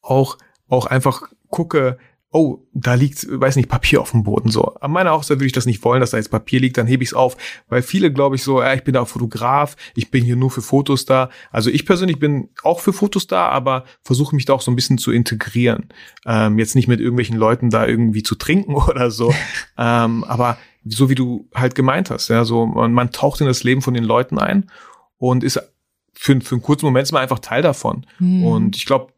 [0.00, 1.98] auch, auch einfach gucke,
[2.34, 4.50] oh, da liegt, weiß nicht, Papier auf dem Boden.
[4.50, 6.86] So, an meiner Hochzeit würde ich das nicht wollen, dass da jetzt Papier liegt, dann
[6.86, 7.36] hebe ich es auf,
[7.68, 10.62] weil viele glaube ich so, ja, ich bin da Fotograf, ich bin hier nur für
[10.62, 11.28] Fotos da.
[11.50, 14.76] Also ich persönlich bin auch für Fotos da, aber versuche mich da auch so ein
[14.76, 15.90] bisschen zu integrieren.
[16.24, 19.34] Ähm, jetzt nicht mit irgendwelchen Leuten da irgendwie zu trinken oder so,
[19.76, 23.62] ähm, aber so wie du halt gemeint hast, ja, so man, man taucht in das
[23.62, 24.70] Leben von den Leuten ein
[25.18, 25.60] und ist
[26.14, 28.06] für, für einen kurzen Moment man einfach Teil davon.
[28.18, 28.44] Mhm.
[28.44, 29.12] Und ich glaube,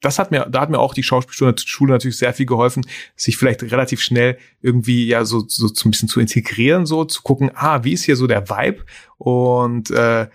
[0.00, 2.86] das hat mir, da hat mir auch die Schauspielschule natürlich sehr viel geholfen,
[3.16, 7.22] sich vielleicht relativ schnell irgendwie ja so, so, so ein bisschen zu integrieren, so zu
[7.22, 8.84] gucken, ah, wie ist hier so der Vibe
[9.18, 10.28] und äh,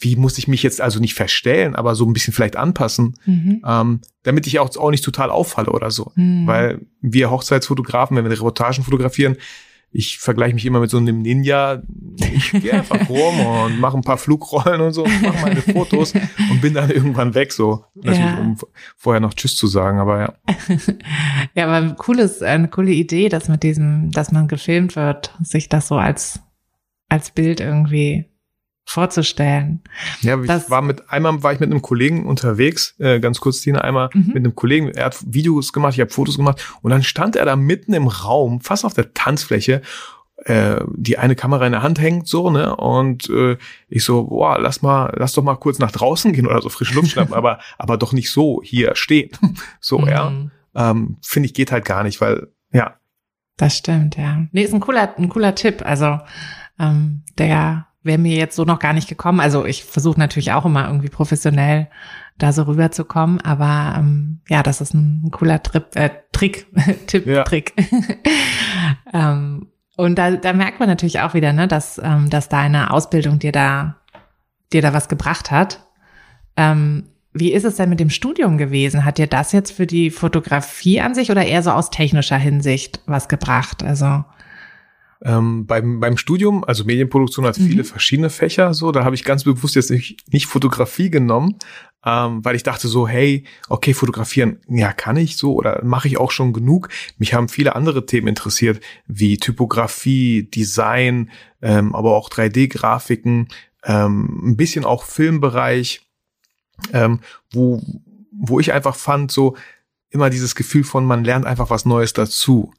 [0.00, 3.62] wie muss ich mich jetzt also nicht verstellen, aber so ein bisschen vielleicht anpassen, mhm.
[3.66, 6.12] ähm, damit ich auch, auch nicht total auffalle oder so.
[6.14, 6.46] Mhm.
[6.46, 9.36] Weil wir Hochzeitsfotografen, wenn wir Reportagen fotografieren,
[9.92, 11.82] ich vergleiche mich immer mit so einem Ninja.
[12.16, 16.60] Ich gehe einfach rum und mache ein paar Flugrollen und so, mache meine Fotos und
[16.60, 17.84] bin dann irgendwann weg, so.
[17.96, 18.38] Ja.
[18.38, 18.56] Um
[18.96, 20.34] vorher noch Tschüss zu sagen, aber ja.
[21.54, 25.88] ja, aber cooles, eine coole Idee, dass mit diesem, dass man gefilmt wird, sich das
[25.88, 26.40] so als,
[27.08, 28.29] als Bild irgendwie
[28.90, 29.82] vorzustellen.
[30.20, 33.60] Ja, ich das, war mit einmal war ich mit einem Kollegen unterwegs, äh, ganz kurz
[33.60, 34.26] Tina, einmal mhm.
[34.28, 37.44] mit einem Kollegen, er hat Videos gemacht, ich habe Fotos gemacht und dann stand er
[37.44, 39.82] da mitten im Raum, fast auf der Tanzfläche,
[40.44, 42.74] äh, die eine Kamera in der Hand hängt so, ne?
[42.74, 46.60] Und äh, ich so, boah, lass mal, lass doch mal kurz nach draußen gehen oder
[46.60, 49.30] so frische Luft schnappen, aber aber doch nicht so hier stehen.
[49.80, 50.08] so, mhm.
[50.08, 50.32] ja.
[50.74, 52.96] Ähm, finde ich geht halt gar nicht, weil ja,
[53.56, 54.46] Das stimmt, ja.
[54.50, 55.82] Nee, ist ein cooler, ein cooler Tipp.
[55.84, 56.18] Also
[56.80, 59.40] ähm, der wäre mir jetzt so noch gar nicht gekommen.
[59.40, 61.88] Also ich versuche natürlich auch immer irgendwie professionell
[62.38, 66.66] da so rüberzukommen, aber ähm, ja, das ist ein, cooler Trip, äh, Trick,
[67.06, 67.44] Tipp, ja.
[67.44, 67.74] Trick.
[69.12, 73.38] ähm, und da, da merkt man natürlich auch wieder, ne, dass, ähm, dass deine Ausbildung
[73.38, 73.96] dir da,
[74.72, 75.84] dir da was gebracht hat.
[76.56, 79.04] Ähm, wie ist es denn mit dem Studium gewesen?
[79.04, 83.02] Hat dir das jetzt für die Fotografie an sich oder eher so aus technischer Hinsicht
[83.06, 83.84] was gebracht?
[83.84, 84.24] Also
[85.22, 87.86] ähm, beim, beim Studium, also Medienproduktion hat viele mhm.
[87.86, 91.56] verschiedene Fächer, so, da habe ich ganz bewusst jetzt nicht, nicht Fotografie genommen,
[92.04, 96.18] ähm, weil ich dachte so, hey, okay, fotografieren, ja, kann ich so oder mache ich
[96.18, 96.88] auch schon genug.
[97.18, 101.30] Mich haben viele andere Themen interessiert, wie Typografie, Design,
[101.60, 103.48] ähm, aber auch 3D-Grafiken,
[103.84, 106.00] ähm, ein bisschen auch Filmbereich,
[106.94, 107.20] ähm,
[107.52, 107.82] wo,
[108.32, 109.56] wo ich einfach fand, so
[110.08, 112.72] immer dieses Gefühl von, man lernt einfach was Neues dazu.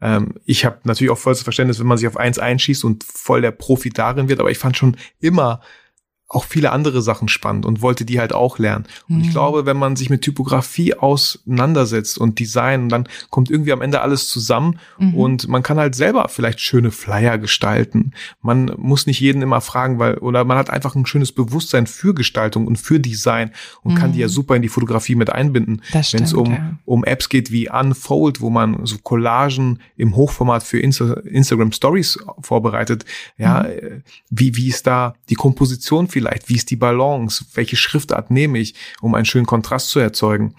[0.00, 3.40] Ähm, ich habe natürlich auch volles Verständnis, wenn man sich auf eins einschießt und voll
[3.40, 5.60] der Profi darin wird, aber ich fand schon immer
[6.28, 8.86] auch viele andere Sachen spannend und wollte die halt auch lernen.
[9.08, 9.22] Und mhm.
[9.22, 14.00] ich glaube, wenn man sich mit Typografie auseinandersetzt und Design, dann kommt irgendwie am Ende
[14.00, 15.14] alles zusammen mhm.
[15.14, 18.12] und man kann halt selber vielleicht schöne Flyer gestalten.
[18.40, 22.14] Man muss nicht jeden immer fragen, weil, oder man hat einfach ein schönes Bewusstsein für
[22.14, 23.50] Gestaltung und für Design
[23.82, 23.98] und mhm.
[23.98, 24.32] kann die ja mhm.
[24.32, 25.82] super in die Fotografie mit einbinden.
[25.92, 26.78] Wenn es um, ja.
[26.86, 32.18] um Apps geht wie Unfold, wo man so Collagen im Hochformat für Insta Instagram Stories
[32.40, 33.04] vorbereitet.
[33.36, 33.68] Ja, mhm.
[33.68, 36.48] äh, wie, wie ist da die Komposition vielleicht?
[36.48, 37.44] Wie ist die Balance?
[37.54, 40.54] Welche Schriftart nehme ich, um einen schönen Kontrast zu erzeugen?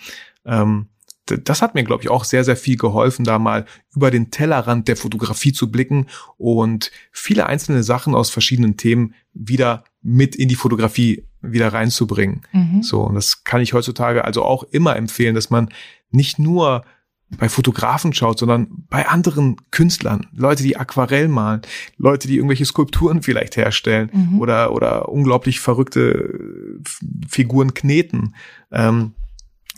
[0.46, 0.90] Ähm,
[1.26, 3.66] das hat mir, glaube ich, auch sehr, sehr viel geholfen, da mal
[3.96, 6.06] über den Tellerrand der Fotografie zu blicken
[6.38, 12.42] und viele einzelne Sachen aus verschiedenen Themen wieder mit in die Fotografie wieder reinzubringen.
[12.52, 12.84] Mhm.
[12.84, 15.70] So, und das kann ich heutzutage also auch immer empfehlen, dass man
[16.12, 16.86] nicht nur
[17.30, 21.62] bei Fotografen schaut, sondern bei anderen Künstlern, Leute, die Aquarell malen,
[21.98, 24.40] Leute, die irgendwelche Skulpturen vielleicht herstellen mhm.
[24.40, 26.80] oder oder unglaublich verrückte
[27.28, 28.36] Figuren kneten
[28.72, 29.14] ähm,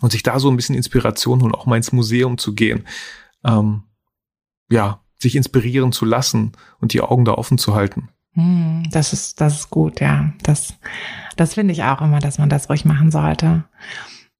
[0.01, 2.85] und sich da so ein bisschen Inspiration holen, auch mal ins Museum zu gehen,
[3.43, 3.83] ähm,
[4.69, 8.09] ja, sich inspirieren zu lassen und die Augen da offen zu halten.
[8.33, 10.33] Hm, das ist das ist gut, ja.
[10.43, 10.75] Das
[11.37, 13.63] das finde ich auch immer, dass man das ruhig machen sollte.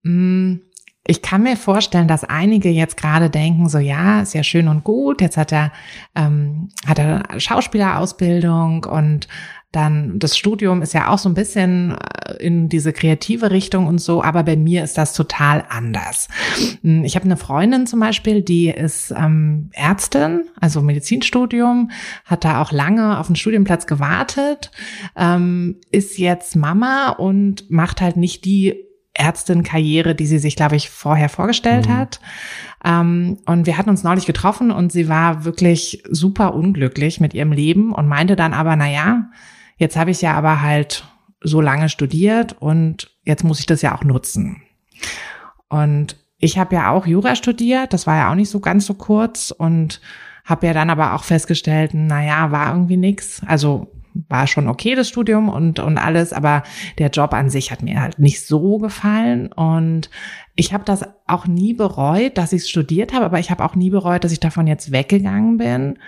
[0.03, 0.61] Hm.
[1.07, 4.83] Ich kann mir vorstellen, dass einige jetzt gerade denken, so ja, ist ja schön und
[4.83, 5.71] gut, jetzt hat er,
[6.15, 9.27] ähm, hat er Schauspielerausbildung und
[9.71, 13.99] dann das Studium ist ja auch so ein bisschen äh, in diese kreative Richtung und
[13.99, 16.29] so, aber bei mir ist das total anders.
[16.81, 21.91] Hm, ich habe eine Freundin zum Beispiel, die ist ähm, Ärztin, also Medizinstudium,
[22.25, 24.71] hat da auch lange auf den Studienplatz gewartet,
[25.15, 28.86] ähm, ist jetzt Mama und macht halt nicht die
[29.17, 31.97] Ärztin-Karriere, die sie sich, glaube ich, vorher vorgestellt mhm.
[31.97, 32.19] hat.
[32.83, 37.51] Ähm, und wir hatten uns neulich getroffen und sie war wirklich super unglücklich mit ihrem
[37.51, 39.29] Leben und meinte dann aber, na ja,
[39.77, 41.03] jetzt habe ich ja aber halt
[41.41, 44.61] so lange studiert und jetzt muss ich das ja auch nutzen.
[45.69, 48.93] Und ich habe ja auch Jura studiert, das war ja auch nicht so ganz so
[48.93, 50.01] kurz und
[50.45, 53.41] habe ja dann aber auch festgestellt, na ja, war irgendwie nix.
[53.45, 53.91] Also
[54.29, 56.63] war schon okay, das Studium und, und alles, aber
[56.97, 59.51] der Job an sich hat mir halt nicht so gefallen.
[59.51, 60.09] Und
[60.55, 63.89] ich habe das auch nie bereut, dass ich studiert habe, aber ich habe auch nie
[63.89, 65.99] bereut, dass ich davon jetzt weggegangen bin.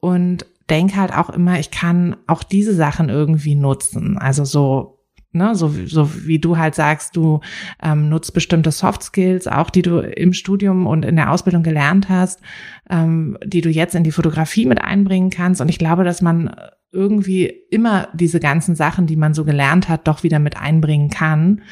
[0.00, 4.18] Und denke halt auch immer, ich kann auch diese Sachen irgendwie nutzen.
[4.18, 4.93] Also so
[5.36, 7.40] Ne, so, so wie du halt sagst, du
[7.82, 12.08] ähm, nutzt bestimmte Soft Skills, auch die du im Studium und in der Ausbildung gelernt
[12.08, 12.40] hast,
[12.88, 15.60] ähm, die du jetzt in die Fotografie mit einbringen kannst.
[15.60, 16.54] Und ich glaube, dass man
[16.92, 21.62] irgendwie immer diese ganzen Sachen, die man so gelernt hat, doch wieder mit einbringen kann.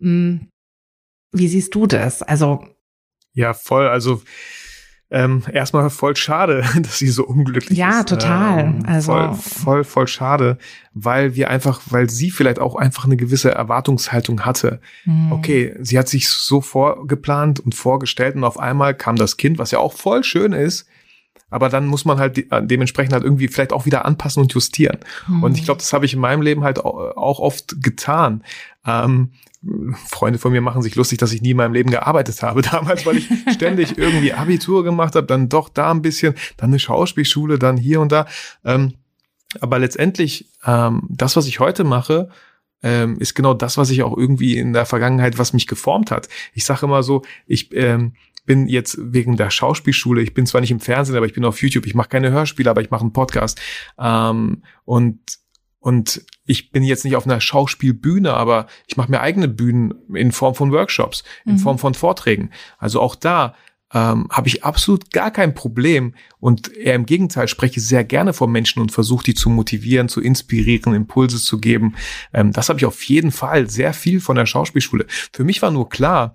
[0.00, 0.48] Hm,
[1.30, 2.22] wie siehst du das?
[2.22, 2.64] Also
[3.34, 3.86] ja, voll.
[3.86, 4.22] Also
[5.14, 7.94] ähm, erstmal voll schade, dass sie so unglücklich ja, ist.
[7.94, 8.58] Ja, total.
[8.58, 10.58] Ähm, also voll, voll, voll schade,
[10.92, 14.80] weil wir einfach, weil sie vielleicht auch einfach eine gewisse Erwartungshaltung hatte.
[15.04, 15.30] Mhm.
[15.30, 19.70] Okay, sie hat sich so vorgeplant und vorgestellt und auf einmal kam das Kind, was
[19.70, 20.86] ja auch voll schön ist,
[21.48, 24.98] aber dann muss man halt de dementsprechend halt irgendwie vielleicht auch wieder anpassen und justieren.
[25.28, 25.44] Mhm.
[25.44, 28.42] Und ich glaube, das habe ich in meinem Leben halt auch oft getan.
[28.84, 29.30] Ähm,
[30.08, 33.06] Freunde von mir machen sich lustig, dass ich nie in meinem Leben gearbeitet habe damals,
[33.06, 37.58] weil ich ständig irgendwie Abitur gemacht habe, dann doch da ein bisschen, dann eine Schauspielschule,
[37.58, 38.26] dann hier und da.
[38.64, 38.94] Ähm,
[39.60, 42.28] aber letztendlich, ähm, das, was ich heute mache,
[42.82, 46.28] ähm, ist genau das, was ich auch irgendwie in der Vergangenheit, was mich geformt hat.
[46.52, 48.14] Ich sage immer so, ich ähm,
[48.44, 51.62] bin jetzt wegen der Schauspielschule, ich bin zwar nicht im Fernsehen, aber ich bin auf
[51.62, 53.60] YouTube, ich mache keine Hörspiele, aber ich mache einen Podcast.
[53.98, 55.18] Ähm, und
[55.80, 60.32] und ich bin jetzt nicht auf einer Schauspielbühne, aber ich mache mir eigene Bühnen in
[60.32, 61.58] Form von Workshops, in mhm.
[61.58, 62.50] Form von Vorträgen.
[62.78, 63.54] Also auch da
[63.94, 68.48] ähm, habe ich absolut gar kein Problem und eher im Gegenteil spreche sehr gerne vor
[68.48, 71.94] Menschen und versuche die zu motivieren, zu inspirieren, Impulse zu geben.
[72.32, 75.06] Ähm, das habe ich auf jeden Fall sehr viel von der Schauspielschule.
[75.32, 76.34] Für mich war nur klar,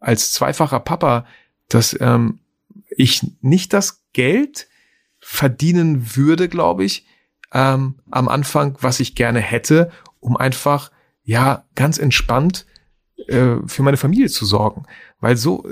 [0.00, 1.26] als zweifacher Papa,
[1.68, 2.40] dass ähm,
[2.90, 4.68] ich nicht das Geld
[5.18, 7.06] verdienen würde, glaube ich,
[7.56, 9.90] ähm, am Anfang, was ich gerne hätte,
[10.20, 10.90] um einfach
[11.24, 12.66] ja ganz entspannt
[13.28, 14.84] äh, für meine Familie zu sorgen.
[15.20, 15.66] Weil so,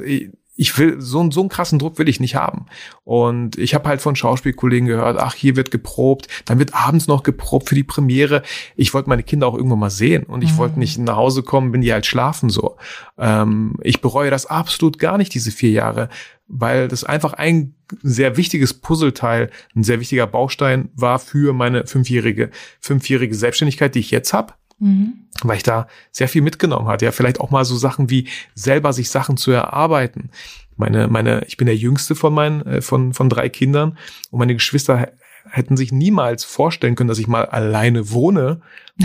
[0.57, 2.66] ich will so, so einen krassen Druck will ich nicht haben.
[3.02, 7.22] Und ich habe halt von Schauspielkollegen gehört, ach, hier wird geprobt, dann wird abends noch
[7.22, 8.42] geprobt für die Premiere.
[8.76, 10.59] Ich wollte meine Kinder auch irgendwann mal sehen und ich mhm.
[10.59, 12.76] wollte nicht nach Hause kommen, wenn die halt schlafen so.
[13.18, 16.09] Ähm, ich bereue das absolut gar nicht, diese vier Jahre,
[16.46, 22.50] weil das einfach ein sehr wichtiges Puzzleteil, ein sehr wichtiger Baustein war für meine fünfjährige,
[22.80, 24.55] fünfjährige Selbstständigkeit, die ich jetzt habe.
[24.79, 25.27] Mhm.
[25.43, 27.05] Weil ich da sehr viel mitgenommen hatte.
[27.05, 30.31] Ja, vielleicht auch mal so Sachen wie selber sich Sachen zu erarbeiten.
[30.77, 33.99] Meine, meine, ich bin der jüngste von meinen, äh, von, von drei Kindern
[34.31, 35.12] und meine Geschwister
[35.51, 38.61] hätten sich niemals vorstellen können, dass ich mal alleine wohne,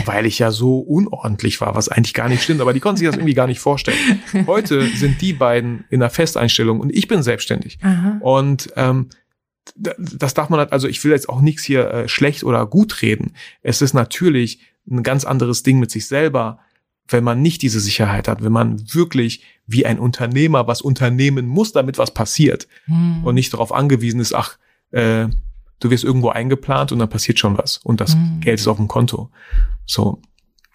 [0.05, 3.07] weil ich ja so unordentlich war, was eigentlich gar nicht stimmt, aber die konnten sich
[3.07, 3.97] das irgendwie gar nicht vorstellen.
[4.47, 7.80] Heute sind die beiden in einer Festeinstellung und ich bin selbstständig.
[7.82, 8.17] Aha.
[8.22, 9.09] Und ähm,
[9.76, 13.01] das darf man halt, also ich will jetzt auch nichts hier äh, schlecht oder gut
[13.01, 13.34] reden.
[13.61, 16.59] Es ist natürlich ein ganz anderes Ding mit sich selber,
[17.07, 21.71] wenn man nicht diese Sicherheit hat, wenn man wirklich wie ein Unternehmer was unternehmen muss,
[21.71, 23.23] damit was passiert hm.
[23.23, 24.57] und nicht darauf angewiesen ist, ach,
[24.91, 25.27] äh,
[25.79, 28.41] du wirst irgendwo eingeplant und dann passiert schon was und das hm.
[28.41, 29.29] Geld ist auf dem Konto.
[29.85, 30.21] So.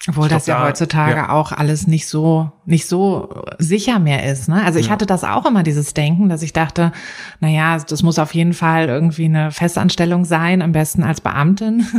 [0.06, 1.30] Obwohl das ja da, heutzutage ja.
[1.30, 4.48] auch alles nicht so, nicht so sicher mehr ist.
[4.48, 4.62] Ne?
[4.62, 4.92] Also ich ja.
[4.92, 6.92] hatte das auch immer, dieses Denken, dass ich dachte,
[7.40, 11.86] na ja, das muss auf jeden Fall irgendwie eine Festanstellung sein, am besten als Beamtin.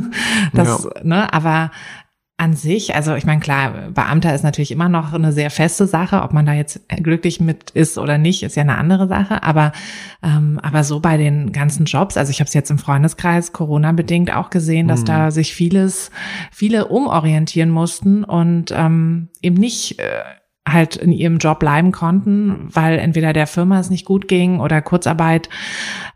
[0.54, 1.04] Das, ja.
[1.04, 1.72] ne, aber
[2.38, 6.22] an sich, also ich meine, klar, Beamter ist natürlich immer noch eine sehr feste Sache.
[6.22, 9.42] Ob man da jetzt glücklich mit ist oder nicht, ist ja eine andere Sache.
[9.42, 9.72] Aber,
[10.22, 14.36] ähm, aber so bei den ganzen Jobs, also ich habe es jetzt im Freundeskreis Corona-bedingt
[14.36, 15.06] auch gesehen, dass mhm.
[15.06, 16.12] da sich vieles,
[16.52, 20.24] viele umorientieren mussten und ähm, eben nicht äh,
[20.68, 24.82] halt in ihrem Job bleiben konnten, weil entweder der Firma es nicht gut ging oder
[24.82, 25.50] Kurzarbeit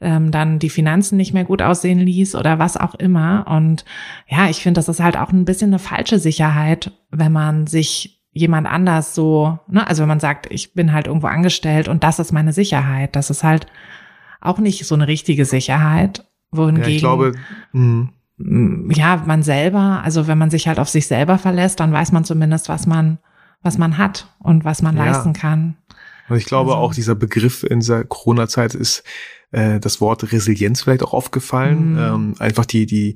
[0.02, 3.46] ähm, dann die Finanzen nicht mehr gut aussehen ließ oder was auch immer.
[3.48, 3.86] Und
[4.28, 8.24] ja, ich finde, das ist halt auch ein bisschen eine falsche Sicherheit, wenn man sich
[8.32, 12.20] jemand anders so, ne, also wenn man sagt, ich bin halt irgendwo angestellt und das
[12.20, 13.68] ist meine Sicherheit, das ist halt
[14.42, 16.26] auch nicht so eine richtige Sicherheit.
[16.52, 17.34] Wohingegen, ja, ich glaube,
[17.74, 22.14] mh ja, man selber, also wenn man sich halt auf sich selber verlässt, dann weiß
[22.14, 23.20] man zumindest, was man
[23.62, 25.06] was man hat und was man ja.
[25.06, 25.78] leisten kann.
[26.30, 26.84] Und ich glaube also.
[26.84, 29.04] auch dieser Begriff in dieser Corona-Zeit ist
[29.52, 31.94] äh, das Wort Resilienz vielleicht auch aufgefallen.
[31.94, 31.98] Mhm.
[31.98, 33.16] Ähm, einfach die, die,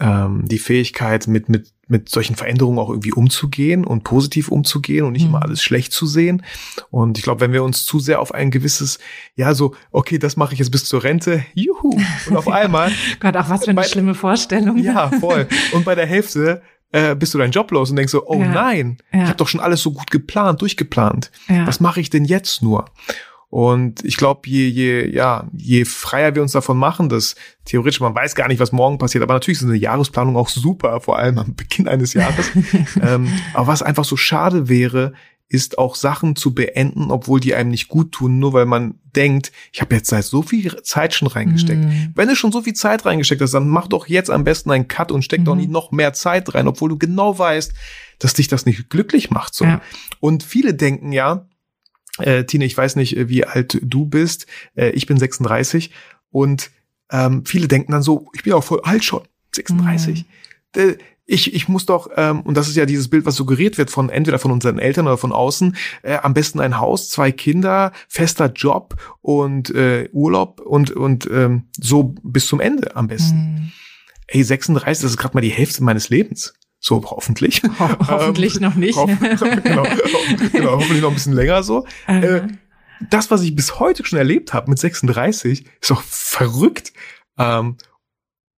[0.00, 5.12] ähm, die Fähigkeit, mit, mit, mit solchen Veränderungen auch irgendwie umzugehen und positiv umzugehen und
[5.12, 5.30] nicht mhm.
[5.30, 6.42] immer alles schlecht zu sehen.
[6.90, 8.98] Und ich glaube, wenn wir uns zu sehr auf ein gewisses,
[9.34, 12.90] ja, so, okay, das mache ich jetzt bis zur Rente, juhu, und auf einmal.
[13.20, 14.78] Gott, auch was für eine bei, schlimme Vorstellung.
[14.78, 15.48] Ja, voll.
[15.72, 16.62] Und bei der Hälfte
[16.92, 18.48] äh, bist du deinen Job los und denkst so, oh ja.
[18.48, 19.22] nein, ja.
[19.22, 21.30] ich habe doch schon alles so gut geplant, durchgeplant.
[21.48, 21.66] Ja.
[21.66, 22.86] Was mache ich denn jetzt nur?
[23.52, 27.34] Und ich glaube, je, je, ja, je freier wir uns davon machen, dass
[27.66, 31.02] theoretisch man weiß gar nicht, was morgen passiert, aber natürlich ist eine Jahresplanung auch super,
[31.02, 32.50] vor allem am Beginn eines Jahres.
[33.02, 35.12] ähm, aber was einfach so schade wäre,
[35.52, 39.52] ist auch Sachen zu beenden, obwohl die einem nicht gut tun, nur weil man denkt,
[39.70, 41.84] ich habe jetzt seit so viel Zeit schon reingesteckt.
[41.84, 42.12] Mm.
[42.14, 44.88] Wenn du schon so viel Zeit reingesteckt hast, dann mach doch jetzt am besten einen
[44.88, 45.44] Cut und steck mm.
[45.44, 47.74] doch nicht noch mehr Zeit rein, obwohl du genau weißt,
[48.18, 49.54] dass dich das nicht glücklich macht.
[49.54, 49.66] So.
[49.66, 49.82] Ja.
[50.20, 51.46] Und viele denken ja,
[52.16, 55.90] äh, Tine, ich weiß nicht, wie alt du bist, äh, ich bin 36
[56.30, 56.70] und
[57.10, 59.22] ähm, viele denken dann so, ich bin auch voll alt schon,
[59.54, 60.24] 36.
[60.74, 60.80] Mm.
[61.32, 64.10] Ich, ich muss doch, ähm, und das ist ja dieses Bild, was suggeriert wird von
[64.10, 68.52] entweder von unseren Eltern oder von außen, äh, am besten ein Haus, zwei Kinder, fester
[68.52, 73.36] Job und äh, Urlaub und, und ähm, so bis zum Ende am besten.
[73.36, 73.72] Mhm.
[74.26, 76.52] Ey, 36, das ist gerade mal die Hälfte meines Lebens.
[76.80, 77.62] So, hoffentlich.
[77.78, 78.96] Ho hoffentlich ähm, noch nicht.
[78.96, 79.10] Hoff
[79.64, 79.86] genau,
[80.52, 81.86] genau, hoffentlich noch ein bisschen länger so.
[82.08, 82.42] Äh,
[83.08, 86.92] das, was ich bis heute schon erlebt habe mit 36, ist doch verrückt.
[87.38, 87.78] Ähm,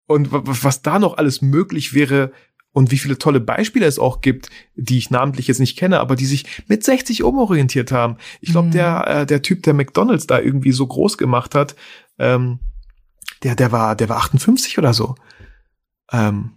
[0.07, 2.31] und was da noch alles möglich wäre,
[2.73, 6.15] und wie viele tolle Beispiele es auch gibt, die ich namentlich jetzt nicht kenne, aber
[6.15, 8.17] die sich mit 60 umorientiert haben.
[8.41, 8.71] Ich glaube, mhm.
[8.71, 11.75] der, äh, der Typ, der McDonalds da irgendwie so groß gemacht hat,
[12.17, 12.59] ähm,
[13.43, 15.15] der, der war, der war 58 oder so.
[16.11, 16.51] Ähm,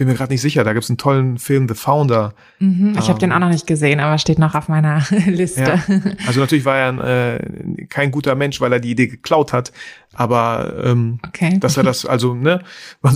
[0.00, 2.32] bin mir gerade nicht sicher, da gibt es einen tollen Film, The Founder.
[2.58, 5.60] Mhm, ich ähm, habe den auch noch nicht gesehen, aber steht noch auf meiner Liste.
[5.60, 6.00] Ja.
[6.26, 9.72] Also natürlich war er äh, kein guter Mensch, weil er die Idee geklaut hat,
[10.14, 11.58] aber ähm, okay.
[11.60, 12.62] dass er das, also, ne,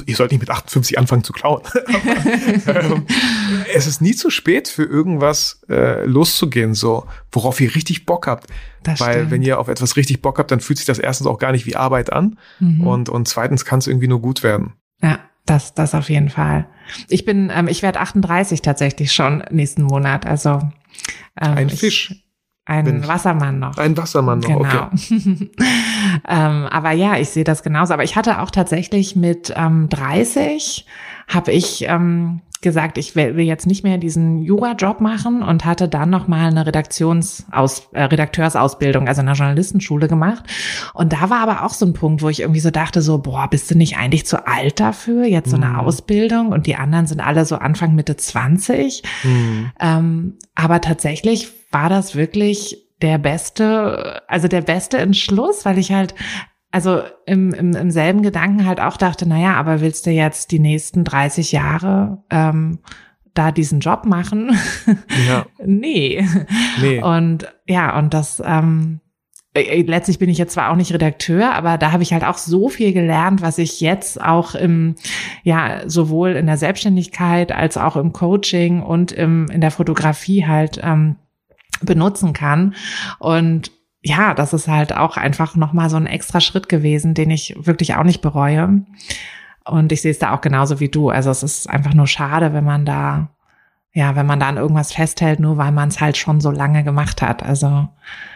[0.04, 1.62] ihr sollt nicht mit 58 anfangen zu klauen.
[2.66, 3.06] aber, ähm,
[3.74, 8.48] es ist nie zu spät für irgendwas äh, loszugehen, so, worauf ihr richtig Bock habt.
[8.82, 9.30] Das weil stimmt.
[9.30, 11.64] wenn ihr auf etwas richtig Bock habt, dann fühlt sich das erstens auch gar nicht
[11.64, 12.86] wie Arbeit an mhm.
[12.86, 14.74] und, und zweitens kann es irgendwie nur gut werden.
[15.00, 15.18] Ja.
[15.46, 16.66] Das, das auf jeden Fall.
[17.08, 20.26] Ich bin, ähm, ich werde 38 tatsächlich schon nächsten Monat.
[20.26, 20.60] Also
[21.40, 22.14] ähm, ein Fisch.
[22.64, 23.76] ein Wassermann noch.
[23.76, 24.86] Ein Wassermann noch, genau.
[24.86, 25.50] okay.
[26.28, 27.92] ähm, aber ja, ich sehe das genauso.
[27.92, 30.86] Aber ich hatte auch tatsächlich mit ähm, 30
[31.28, 36.10] habe ich ähm, gesagt, ich will jetzt nicht mehr diesen Jura-Job machen und hatte dann
[36.10, 40.44] noch mal eine Redaktionsaus äh, Redakteursausbildung, also eine Journalistenschule gemacht.
[40.94, 43.48] Und da war aber auch so ein Punkt, wo ich irgendwie so dachte, so, boah,
[43.48, 45.76] bist du nicht eigentlich zu alt dafür, jetzt so eine mhm.
[45.76, 46.52] Ausbildung?
[46.52, 49.02] Und die anderen sind alle so Anfang, Mitte 20.
[49.22, 49.70] Mhm.
[49.78, 56.14] Ähm, aber tatsächlich war das wirklich der beste, also der beste Entschluss, weil ich halt
[56.74, 60.58] also im, im, im selben Gedanken halt auch dachte, naja, aber willst du jetzt die
[60.58, 62.80] nächsten 30 Jahre ähm,
[63.32, 64.58] da diesen Job machen?
[65.28, 65.46] Ja.
[65.64, 66.26] nee.
[66.82, 67.00] nee.
[67.00, 68.98] Und ja, und das, ähm,
[69.54, 72.38] äh, letztlich bin ich jetzt zwar auch nicht Redakteur, aber da habe ich halt auch
[72.38, 74.96] so viel gelernt, was ich jetzt auch im,
[75.44, 80.80] ja, sowohl in der Selbstständigkeit als auch im Coaching und im, in der Fotografie halt
[80.82, 81.14] ähm,
[81.82, 82.74] benutzen kann.
[83.20, 83.70] Und
[84.04, 87.94] ja, das ist halt auch einfach nochmal so ein extra Schritt gewesen, den ich wirklich
[87.94, 88.82] auch nicht bereue.
[89.64, 91.08] Und ich sehe es da auch genauso wie du.
[91.08, 93.30] Also es ist einfach nur schade, wenn man da,
[93.94, 96.84] ja, wenn man da an irgendwas festhält, nur weil man es halt schon so lange
[96.84, 97.42] gemacht hat.
[97.42, 97.88] Also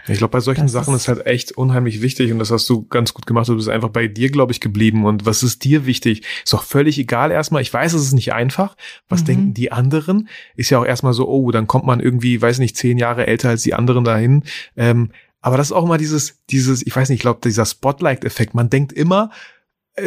[0.07, 2.87] ich glaube, bei solchen Sachen ist, ist halt echt unheimlich wichtig und das hast du
[2.87, 3.47] ganz gut gemacht.
[3.49, 5.05] Du bist einfach bei dir, glaube ich, geblieben.
[5.05, 6.23] Und was ist dir wichtig?
[6.45, 7.61] Ist auch völlig egal erstmal.
[7.61, 8.75] Ich weiß, es ist nicht einfach.
[9.11, 9.27] Was mhm.
[9.27, 10.31] denken die anderen?
[10.57, 13.51] Ist ja auch erstmal so, oh, dann kommt man irgendwie, weiß nicht, zehn Jahre älter
[13.51, 14.45] als die anderen dahin.
[14.79, 15.11] Ähm,
[15.41, 18.55] aber das ist auch immer dieses, dieses, ich weiß nicht, ich glaube, dieser Spotlight-Effekt.
[18.55, 19.31] Man denkt immer,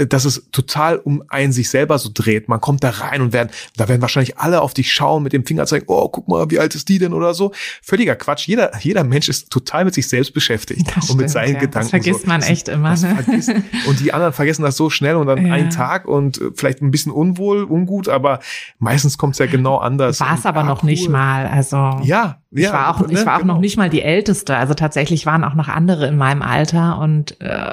[0.08, 2.50] dass es total um einen sich selber so dreht.
[2.50, 5.46] Man kommt da rein und werden, da werden wahrscheinlich alle auf dich schauen mit dem
[5.46, 7.52] Finger zeigen, oh, guck mal, wie alt ist die denn oder so.
[7.82, 8.48] Völliger Quatsch.
[8.48, 11.60] Jeder, jeder Mensch ist total mit sich selbst beschäftigt das und stimmt, mit seinen ja.
[11.60, 11.80] Gedanken.
[11.80, 12.28] Das vergisst so.
[12.28, 12.96] man echt immer.
[12.96, 13.64] Ne?
[13.88, 15.54] Und die anderen vergessen das so schnell und dann ja.
[15.54, 18.40] einen Tag und äh, vielleicht ein bisschen unwohl, ungut, aber
[18.80, 20.20] meistens kommt es ja genau anders.
[20.20, 20.90] War es aber ah, noch cool.
[20.90, 21.48] nicht mal.
[21.48, 23.56] Also ja, ich ja, war auch, ne, ich war auch genau.
[23.56, 24.56] noch nicht mal die Älteste.
[24.56, 27.72] Also tatsächlich waren auch noch andere in meinem Alter und äh,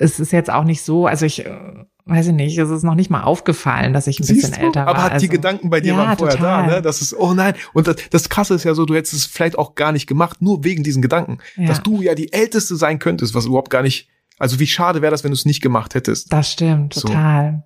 [0.00, 2.94] es ist jetzt auch nicht so, also ich äh, weiß ich nicht, es ist noch
[2.94, 4.66] nicht mal aufgefallen, dass ich ein Siehst bisschen du?
[4.66, 4.88] älter war.
[4.88, 6.66] Aber hat also, die Gedanken bei dir ja, waren vorher total.
[6.66, 6.82] da, ne?
[6.82, 7.54] Das ist, oh nein.
[7.74, 10.40] Und das, das Krasse ist ja so, du hättest es vielleicht auch gar nicht gemacht,
[10.40, 11.38] nur wegen diesen Gedanken.
[11.56, 11.66] Ja.
[11.66, 15.10] Dass du ja die Älteste sein könntest, was überhaupt gar nicht, also wie schade wäre
[15.10, 16.32] das, wenn du es nicht gemacht hättest.
[16.32, 17.64] Das stimmt, total.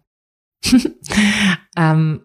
[0.64, 0.78] So.
[1.76, 2.20] ähm,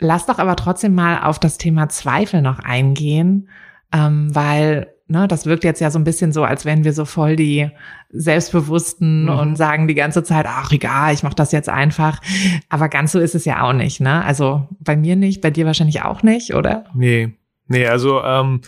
[0.00, 3.48] lass doch aber trotzdem mal auf das Thema Zweifel noch eingehen,
[3.92, 7.04] ähm, weil ne, das wirkt jetzt ja so ein bisschen so, als wären wir so
[7.04, 7.70] voll die
[8.10, 9.28] Selbstbewussten mhm.
[9.28, 12.20] und sagen die ganze Zeit, ach egal, ich mache das jetzt einfach.
[12.68, 14.24] Aber ganz so ist es ja auch nicht, ne?
[14.24, 16.86] Also bei mir nicht, bei dir wahrscheinlich auch nicht, oder?
[16.94, 17.34] Nee,
[17.68, 18.62] nee, also ähm,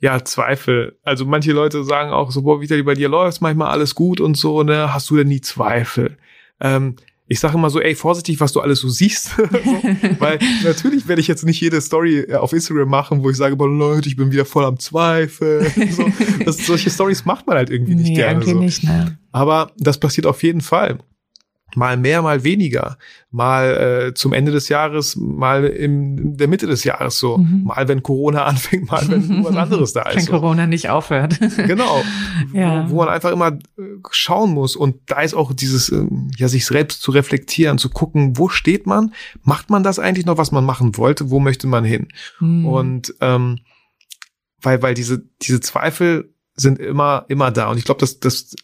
[0.00, 0.98] ja, Zweifel.
[1.02, 4.36] Also manche Leute sagen auch so, boah, Vitali, bei dir läuft manchmal alles gut und
[4.36, 4.92] so, ne?
[4.92, 6.18] Hast du denn nie Zweifel?
[6.60, 9.30] Ähm, ich sage immer so, ey, vorsichtig, was du alles so siehst.
[9.36, 9.82] so,
[10.18, 13.56] weil natürlich werde ich jetzt nicht jede Story äh, auf Instagram machen, wo ich sage,
[13.56, 15.70] boah, Leute, ich bin wieder voll am Zweifel.
[15.90, 16.06] so,
[16.44, 18.44] das, solche Stories macht man halt irgendwie nicht nee, gerne.
[18.44, 18.58] So.
[18.58, 19.18] Nicht, ne?
[19.32, 20.98] Aber das passiert auf jeden Fall
[21.76, 22.98] mal mehr, mal weniger,
[23.30, 27.64] mal äh, zum Ende des Jahres, mal in der Mitte des Jahres so, mhm.
[27.64, 30.16] mal wenn Corona anfängt, mal wenn was anderes da ist.
[30.16, 30.32] Wenn so.
[30.32, 31.38] Corona nicht aufhört.
[31.56, 32.02] genau,
[32.52, 32.88] ja.
[32.88, 36.06] wo, wo, man einfach immer äh, schauen muss und da ist auch dieses, äh,
[36.36, 39.12] ja, sich selbst zu reflektieren, zu gucken, wo steht man,
[39.42, 42.08] macht man das eigentlich noch, was man machen wollte, wo möchte man hin?
[42.40, 42.66] Mhm.
[42.66, 43.58] Und ähm,
[44.60, 48.54] weil, weil diese, diese Zweifel sind immer, immer da und ich glaube, dass, dass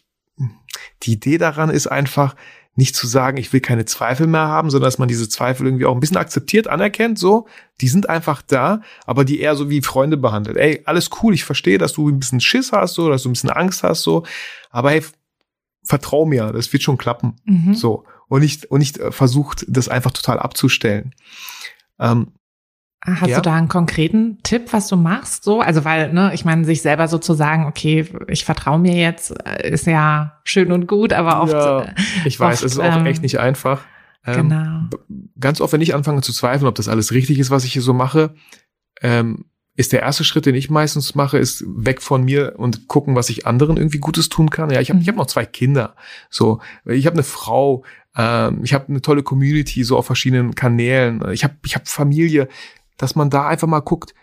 [1.03, 2.35] die Idee daran ist einfach,
[2.75, 5.85] nicht zu sagen, ich will keine Zweifel mehr haben, sondern dass man diese Zweifel irgendwie
[5.85, 7.47] auch ein bisschen akzeptiert, anerkennt, so.
[7.81, 10.57] Die sind einfach da, aber die eher so wie Freunde behandelt.
[10.57, 13.33] Ey, alles cool, ich verstehe, dass du ein bisschen Schiss hast, so, dass du ein
[13.33, 14.23] bisschen Angst hast, so.
[14.69, 15.03] Aber hey,
[15.83, 17.73] vertrau mir, das wird schon klappen, mhm.
[17.73, 18.05] so.
[18.27, 21.13] Und nicht, und nicht äh, versucht, das einfach total abzustellen.
[21.99, 22.27] Ähm,
[23.03, 23.37] Hast ja.
[23.37, 25.43] du da einen konkreten Tipp, was du machst?
[25.43, 28.93] So, also weil, ne, ich meine, sich selber so zu sagen, okay, ich vertraue mir
[28.93, 31.53] jetzt, äh, ist ja schön und gut, aber oft.
[31.53, 31.93] Ja, äh,
[32.25, 33.81] ich weiß, oft, es ist auch ähm, echt nicht einfach.
[34.23, 34.89] Ähm, genau.
[35.39, 37.81] Ganz oft, wenn ich anfange zu zweifeln, ob das alles richtig ist, was ich hier
[37.81, 38.35] so mache,
[39.01, 39.45] ähm,
[39.75, 43.29] ist der erste Schritt, den ich meistens mache, ist weg von mir und gucken, was
[43.29, 44.69] ich anderen irgendwie Gutes tun kann.
[44.69, 45.01] Ja, ich habe mhm.
[45.01, 45.95] ich hab noch zwei Kinder.
[46.29, 47.83] So, ich habe eine Frau.
[48.15, 51.23] Ähm, ich habe eine tolle Community so auf verschiedenen Kanälen.
[51.31, 52.47] Ich habe ich hab Familie,
[53.01, 54.13] dass man da einfach mal guckt,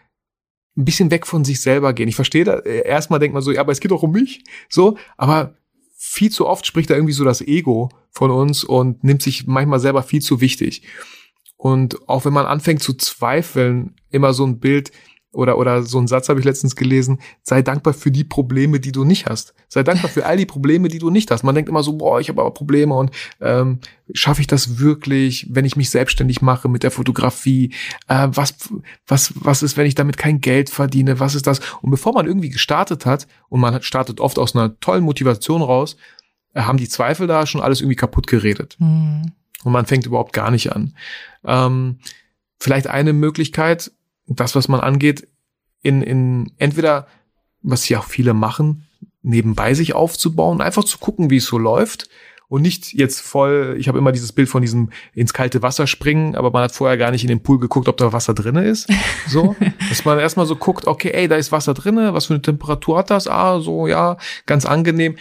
[0.76, 2.09] ein bisschen weg von sich selber gehen.
[2.09, 4.45] Ich verstehe da, äh, erstmal denkt man so, ja, aber es geht doch um mich,
[4.68, 5.57] so, aber
[5.97, 9.81] viel zu oft spricht da irgendwie so das Ego von uns und nimmt sich manchmal
[9.81, 10.83] selber viel zu wichtig.
[11.57, 14.93] Und auch wenn man anfängt zu zweifeln, immer so ein Bild,
[15.39, 18.91] oder, oder so ein Satz habe ich letztens gelesen, sei dankbar für die Probleme, die
[18.91, 19.55] du nicht hast.
[19.68, 21.45] Sei dankbar für all die Probleme, die du nicht hast.
[21.45, 23.78] Man denkt immer so, boah, ich habe aber Probleme und ähm,
[24.12, 27.72] schaffe ich das wirklich, wenn ich mich selbstständig mache mit der Fotografie?
[28.09, 28.57] Äh, was,
[29.07, 31.20] was, was ist, wenn ich damit kein Geld verdiene?
[31.20, 31.61] Was ist das?
[31.82, 35.97] Und bevor man irgendwie gestartet hat, und man startet oft aus einer tollen Motivation raus,
[36.53, 38.74] äh, haben die Zweifel da schon alles irgendwie kaputt geredet.
[38.80, 39.30] Mhm.
[39.62, 40.95] Und man fängt überhaupt gar nicht an.
[41.45, 42.01] Ähm,
[42.59, 43.93] vielleicht eine Möglichkeit,
[44.29, 45.29] das, was man angeht,
[45.83, 47.07] in, in entweder,
[47.62, 48.87] was hier auch viele machen,
[49.22, 52.09] nebenbei sich aufzubauen, einfach zu gucken, wie es so läuft
[52.49, 56.35] und nicht jetzt voll, ich habe immer dieses Bild von diesem ins kalte Wasser springen,
[56.35, 58.89] aber man hat vorher gar nicht in den Pool geguckt, ob da Wasser drinne ist.
[59.29, 59.55] So,
[59.91, 62.97] dass man erstmal so guckt, okay, ey, da ist Wasser drinne, was für eine Temperatur
[62.97, 63.29] hat das?
[63.29, 64.16] Ah, so, ja,
[64.47, 65.16] ganz angenehm.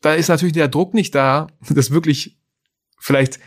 [0.00, 2.38] Da ist natürlich der Druck nicht da, das wirklich
[2.98, 3.40] vielleicht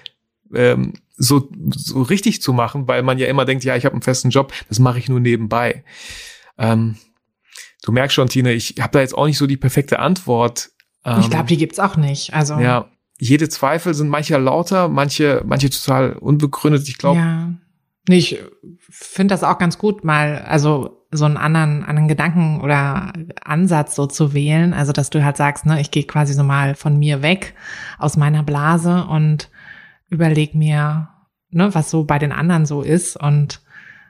[0.54, 4.02] ähm, so, so richtig zu machen, weil man ja immer denkt, ja, ich habe einen
[4.02, 5.84] festen Job, das mache ich nur nebenbei.
[6.58, 6.98] Ähm,
[7.84, 10.72] du merkst schon, Tine, ich habe da jetzt auch nicht so die perfekte Antwort.
[11.06, 12.34] Ähm, ich glaube, die gibt's auch nicht.
[12.34, 16.88] Also ja, jede Zweifel sind mancher lauter, manche, manche total unbegründet.
[16.88, 17.20] Ich glaube.
[17.20, 17.54] Ja.
[18.08, 18.40] Nee, ich
[18.78, 23.14] finde das auch ganz gut, mal, also so einen anderen, anderen Gedanken oder
[23.44, 24.74] Ansatz so zu wählen.
[24.74, 27.56] Also, dass du halt sagst, ne, ich gehe quasi so mal von mir weg
[27.98, 29.50] aus meiner Blase und
[30.10, 31.10] überleg mir,
[31.50, 33.62] ne, was so bei den anderen so ist und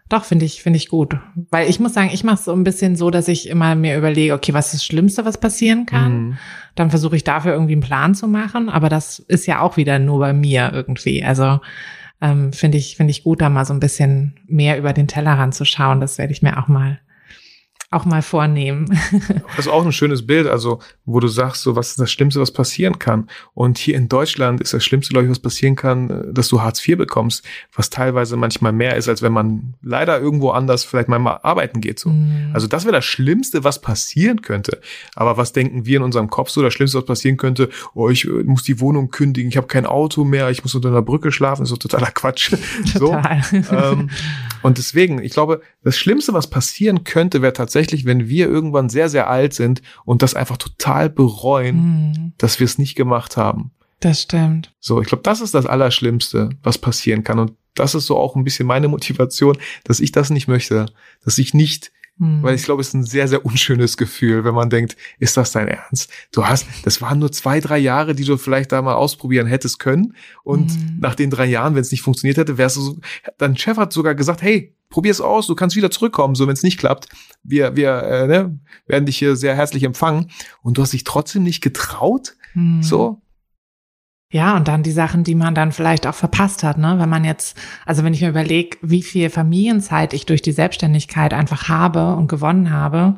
[0.07, 1.17] doch, finde ich, finde ich gut.
[1.49, 3.97] Weil ich muss sagen, ich mache es so ein bisschen so, dass ich immer mir
[3.97, 6.17] überlege, okay, was ist das Schlimmste, was passieren kann?
[6.17, 6.37] Mhm.
[6.75, 9.97] Dann versuche ich dafür irgendwie einen Plan zu machen, aber das ist ja auch wieder
[9.97, 11.23] nur bei mir irgendwie.
[11.23, 11.59] Also
[12.21, 15.55] ähm, finde ich, finde ich gut, da mal so ein bisschen mehr über den Tellerrand
[15.55, 16.01] zu schauen.
[16.01, 16.99] Das werde ich mir auch mal
[17.95, 18.85] auch mal vornehmen.
[19.55, 22.39] das ist auch ein schönes Bild, also wo du sagst, so was ist das Schlimmste,
[22.39, 23.29] was passieren kann.
[23.53, 26.85] Und hier in Deutschland ist das Schlimmste, glaube ich, was passieren kann, dass du Hartz
[26.85, 27.43] IV bekommst,
[27.73, 31.81] was teilweise manchmal mehr ist, als wenn man leider irgendwo anders vielleicht mal, mal arbeiten
[31.81, 31.99] geht.
[31.99, 32.09] So.
[32.09, 32.51] Mhm.
[32.53, 34.81] Also das wäre das Schlimmste, was passieren könnte.
[35.15, 36.61] Aber was denken wir in unserem Kopf so?
[36.61, 39.85] Das Schlimmste, was passieren könnte, oh, ich äh, muss die Wohnung kündigen, ich habe kein
[39.85, 42.51] Auto mehr, ich muss unter einer Brücke schlafen, ist so totaler Quatsch.
[42.93, 43.41] Total.
[43.43, 44.09] So, ähm,
[44.61, 49.09] und deswegen, ich glaube, das Schlimmste, was passieren könnte, wäre tatsächlich, wenn wir irgendwann sehr,
[49.09, 52.33] sehr alt sind und das einfach total bereuen, mhm.
[52.38, 53.71] dass wir es nicht gemacht haben.
[53.99, 54.73] Das stimmt.
[54.79, 57.39] So, ich glaube, das ist das Allerschlimmste, was passieren kann.
[57.39, 60.88] Und das ist so auch ein bisschen meine Motivation, dass ich das nicht möchte,
[61.23, 62.41] dass ich nicht hm.
[62.41, 65.51] Weil ich glaube, es ist ein sehr, sehr unschönes Gefühl, wenn man denkt, ist das
[65.51, 66.09] dein Ernst?
[66.32, 69.80] Du hast, das waren nur zwei, drei Jahre, die du vielleicht da mal ausprobieren hättest
[69.80, 70.16] können.
[70.43, 70.97] Und hm.
[71.01, 72.97] nach den drei Jahren, wenn es nicht funktioniert hätte, wärst du so,
[73.38, 76.63] dein Chef hat sogar gesagt, hey, probier's aus, du kannst wieder zurückkommen, so wenn es
[76.63, 77.09] nicht klappt.
[77.43, 80.32] Wir, wir äh, ne, werden dich hier sehr herzlich empfangen.
[80.61, 82.38] Und du hast dich trotzdem nicht getraut.
[82.53, 82.82] Hm.
[82.82, 83.22] So,
[84.32, 86.95] ja, und dann die Sachen, die man dann vielleicht auch verpasst hat, ne?
[86.97, 91.34] Wenn man jetzt, also wenn ich mir überlege, wie viel Familienzeit ich durch die Selbstständigkeit
[91.34, 93.17] einfach habe und gewonnen habe.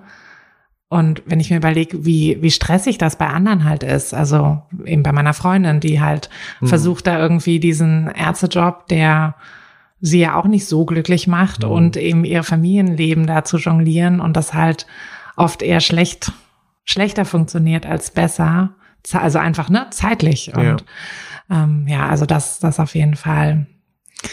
[0.89, 5.03] Und wenn ich mir überlege, wie, wie stressig das bei anderen halt ist, also eben
[5.03, 6.30] bei meiner Freundin, die halt
[6.62, 6.68] mhm.
[6.68, 9.36] versucht da irgendwie diesen Ärztejob, der
[9.99, 11.72] sie ja auch nicht so glücklich macht mhm.
[11.72, 14.88] und eben ihr Familienleben da zu jonglieren und das halt
[15.36, 16.32] oft eher schlecht,
[16.86, 18.76] schlechter funktioniert als besser
[19.16, 20.78] also einfach ne zeitlich und ja,
[21.49, 23.68] ähm, ja also das das auf jeden Fall.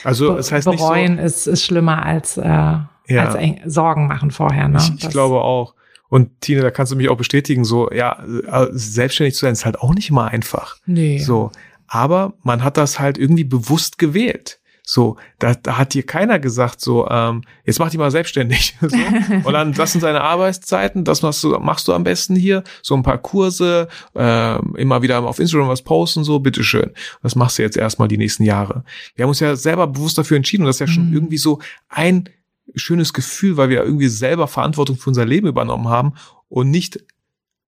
[0.03, 2.89] Also es heißt bereuen nicht so, ist ist schlimmer als äh, ja.
[3.09, 4.69] als Sorgen machen vorher.
[4.69, 4.79] Ne?
[4.79, 5.75] Ich, ich glaube auch.
[6.09, 9.65] Und Tine, da kannst du mich auch bestätigen, so, ja, äh, selbstständig zu sein ist
[9.65, 10.77] halt auch nicht immer einfach.
[10.87, 11.19] Nee.
[11.19, 11.51] So.
[11.89, 14.61] Aber man hat das halt irgendwie bewusst gewählt.
[14.87, 18.77] So, da, da hat dir keiner gesagt, so, ähm, jetzt mach dich mal selbstständig.
[18.81, 18.97] so.
[19.45, 22.95] Und dann, das sind deine Arbeitszeiten, das machst du, machst du am besten hier, so
[22.95, 26.91] ein paar Kurse, ähm, immer wieder auf Instagram was posten, so, bitteschön.
[27.23, 28.85] Das machst du jetzt erstmal die nächsten Jahre.
[29.15, 31.15] Wir haben uns ja selber bewusst dafür entschieden und das ist ja schon mhm.
[31.15, 32.29] irgendwie so ein
[32.75, 36.13] schönes Gefühl, weil wir irgendwie selber Verantwortung für unser Leben übernommen haben
[36.49, 37.03] und nicht,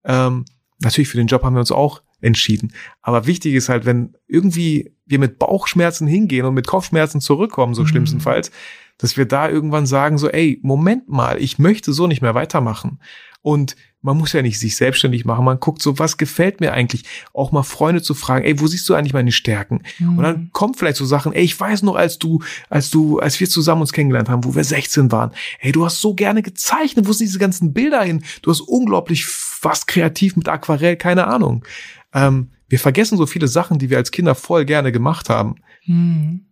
[0.04, 0.44] ähm,
[0.80, 2.72] natürlich für den Job haben wir uns auch entschieden.
[3.02, 7.82] Aber wichtig ist halt, wenn irgendwie wir mit Bauchschmerzen hingehen und mit Kopfschmerzen zurückkommen, so
[7.82, 7.86] mhm.
[7.86, 8.50] schlimmstenfalls,
[8.98, 12.98] dass wir da irgendwann sagen so, ey, Moment mal, ich möchte so nicht mehr weitermachen.
[13.42, 15.44] Und man muss ja nicht sich selbstständig machen.
[15.44, 17.04] Man guckt so, was gefällt mir eigentlich?
[17.32, 19.82] Auch mal Freunde zu fragen, ey, wo siehst du eigentlich meine Stärken?
[19.98, 20.18] Mhm.
[20.18, 20.50] Und dann mhm.
[20.52, 23.82] kommt vielleicht so Sachen, ey, ich weiß noch, als du, als du, als wir zusammen
[23.82, 27.26] uns kennengelernt haben, wo wir 16 waren, ey, du hast so gerne gezeichnet, wo sind
[27.26, 28.24] diese ganzen Bilder hin?
[28.42, 29.26] Du hast unglaublich
[29.62, 31.64] was kreativ mit Aquarell, keine Ahnung.
[32.12, 35.57] Ähm, wir vergessen so viele Sachen, die wir als Kinder voll gerne gemacht haben.
[35.86, 36.46] Mhm.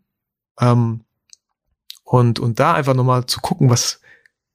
[0.60, 1.00] Ähm,
[2.04, 4.00] und, und da einfach nochmal zu gucken, was,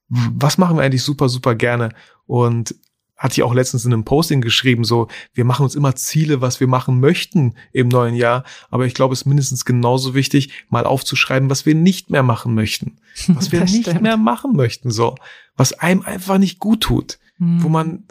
[0.07, 1.93] was machen wir eigentlich super, super gerne.
[2.25, 2.75] Und
[3.19, 6.61] hatte ich auch letztens in einem Posting geschrieben, so, wir machen uns immer Ziele, was
[6.61, 8.45] wir machen möchten im neuen Jahr.
[8.69, 12.55] Aber ich glaube, es ist mindestens genauso wichtig, mal aufzuschreiben, was wir nicht mehr machen
[12.55, 12.97] möchten.
[13.27, 15.15] Was wir nicht mehr machen möchten, so.
[15.57, 17.19] Was einem einfach nicht gut tut.
[17.37, 17.61] Hm.
[17.61, 18.05] Wo man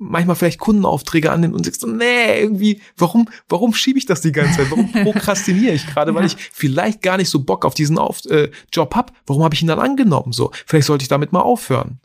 [0.00, 4.32] manchmal vielleicht Kundenaufträge annimmt und sagst so, nee, irgendwie, warum, warum schiebe ich das die
[4.32, 4.70] ganze Zeit?
[4.70, 6.14] Warum prokrastiniere ich gerade?
[6.14, 9.12] Weil ich vielleicht gar nicht so Bock auf diesen auf äh, Job hab.
[9.26, 10.32] Warum habe ich ihn dann angenommen?
[10.32, 12.00] So, vielleicht sollte ich damit mal aufhören.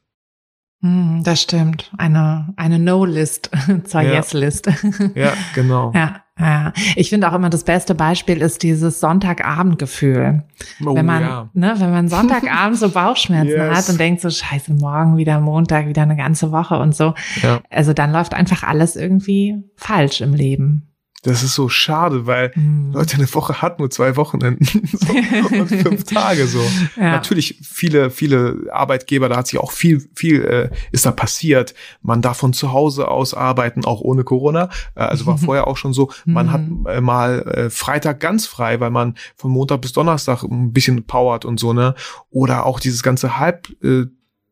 [0.82, 1.92] Hm, das stimmt.
[1.98, 3.50] Eine, eine No-List
[3.86, 4.14] zur ja.
[4.14, 4.68] Yes-List.
[5.16, 5.92] Ja, genau.
[5.96, 6.74] Ja, ja.
[6.96, 10.44] Ich finde auch immer das beste Beispiel ist dieses Sonntagabendgefühl.
[10.86, 11.50] Oh, wenn man, ja.
[11.54, 13.78] ne, wenn man Sonntagabend so Bauchschmerzen yes.
[13.78, 17.14] hat und denkt so, scheiße, morgen wieder Montag, wieder eine ganze Woche und so.
[17.42, 17.62] Ja.
[17.70, 20.95] Also dann läuft einfach alles irgendwie falsch im Leben.
[21.26, 22.92] Das ist so schade, weil mhm.
[22.94, 24.64] Leute, eine Woche hat nur zwei Wochenenden
[24.94, 26.62] so, und fünf Tage so.
[26.96, 27.12] Ja.
[27.12, 31.74] Natürlich viele, viele Arbeitgeber, da hat sich auch viel, viel äh, ist da passiert.
[32.04, 34.70] Man darf von zu Hause aus arbeiten, auch ohne Corona.
[34.94, 36.12] Äh, also war vorher auch schon so.
[36.26, 36.52] Man mhm.
[36.52, 41.06] hat äh, mal äh, Freitag ganz frei, weil man von Montag bis Donnerstag ein bisschen
[41.06, 41.96] powert und so ne.
[42.30, 44.06] Oder auch dieses ganze Halb äh,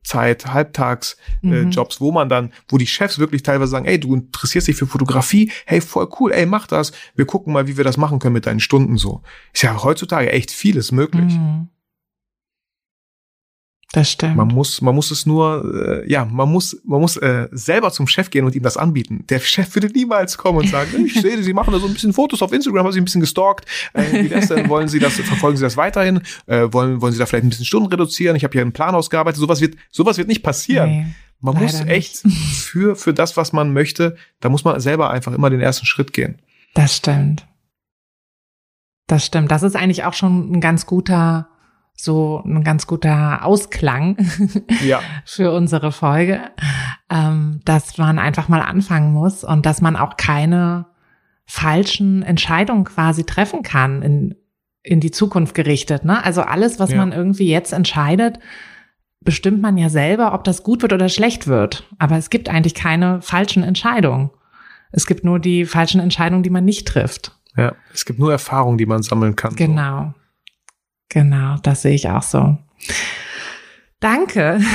[0.03, 1.71] Zeit, Halbtags äh, mhm.
[1.71, 4.87] Jobs, wo man dann, wo die Chefs wirklich teilweise sagen, ey, du interessierst dich für
[4.87, 6.91] Fotografie, hey, voll cool, ey, mach das.
[7.15, 9.21] Wir gucken mal, wie wir das machen können mit deinen Stunden so.
[9.53, 11.33] Ist ja heutzutage echt vieles möglich.
[11.33, 11.69] Mhm.
[13.93, 14.35] Das stimmt.
[14.37, 18.07] Man muss, man muss es nur, äh, ja, man muss, man muss äh, selber zum
[18.07, 19.23] Chef gehen und ihm das anbieten.
[19.29, 22.11] Der Chef würde niemals kommen und sagen, ich sehe, Sie machen da so ein bisschen
[22.11, 23.65] Fotos auf Instagram, haben Sie ein bisschen gestalkt.
[23.93, 24.67] Äh, wie das denn?
[24.67, 26.21] Wollen Sie das, verfolgen Sie das weiterhin?
[26.47, 28.35] Äh, wollen, wollen Sie da vielleicht ein bisschen Stunden reduzieren?
[28.35, 29.39] Ich habe hier einen Plan ausgearbeitet.
[29.39, 30.89] Sowas wird, sowas wird nicht passieren.
[30.89, 31.05] Nee,
[31.39, 32.35] man muss echt nicht.
[32.55, 36.13] für, für das, was man möchte, da muss man selber einfach immer den ersten Schritt
[36.13, 36.41] gehen.
[36.73, 37.45] Das stimmt.
[39.05, 39.51] Das stimmt.
[39.51, 41.47] Das ist eigentlich auch schon ein ganz guter
[41.95, 44.17] so ein ganz guter Ausklang
[44.85, 45.01] ja.
[45.25, 46.41] für unsere Folge,
[47.09, 50.87] ähm, dass man einfach mal anfangen muss und dass man auch keine
[51.45, 54.35] falschen Entscheidungen quasi treffen kann in,
[54.81, 56.05] in die Zukunft gerichtet.
[56.05, 56.23] Ne?
[56.23, 56.97] Also alles, was ja.
[56.97, 58.39] man irgendwie jetzt entscheidet,
[59.21, 61.87] bestimmt man ja selber, ob das gut wird oder schlecht wird.
[61.99, 64.31] Aber es gibt eigentlich keine falschen Entscheidungen.
[64.91, 67.37] Es gibt nur die falschen Entscheidungen, die man nicht trifft.
[67.55, 69.55] Ja, es gibt nur Erfahrungen, die man sammeln kann.
[69.55, 70.13] Genau.
[71.09, 72.57] Genau, das sehe ich auch so.
[73.99, 74.59] Danke.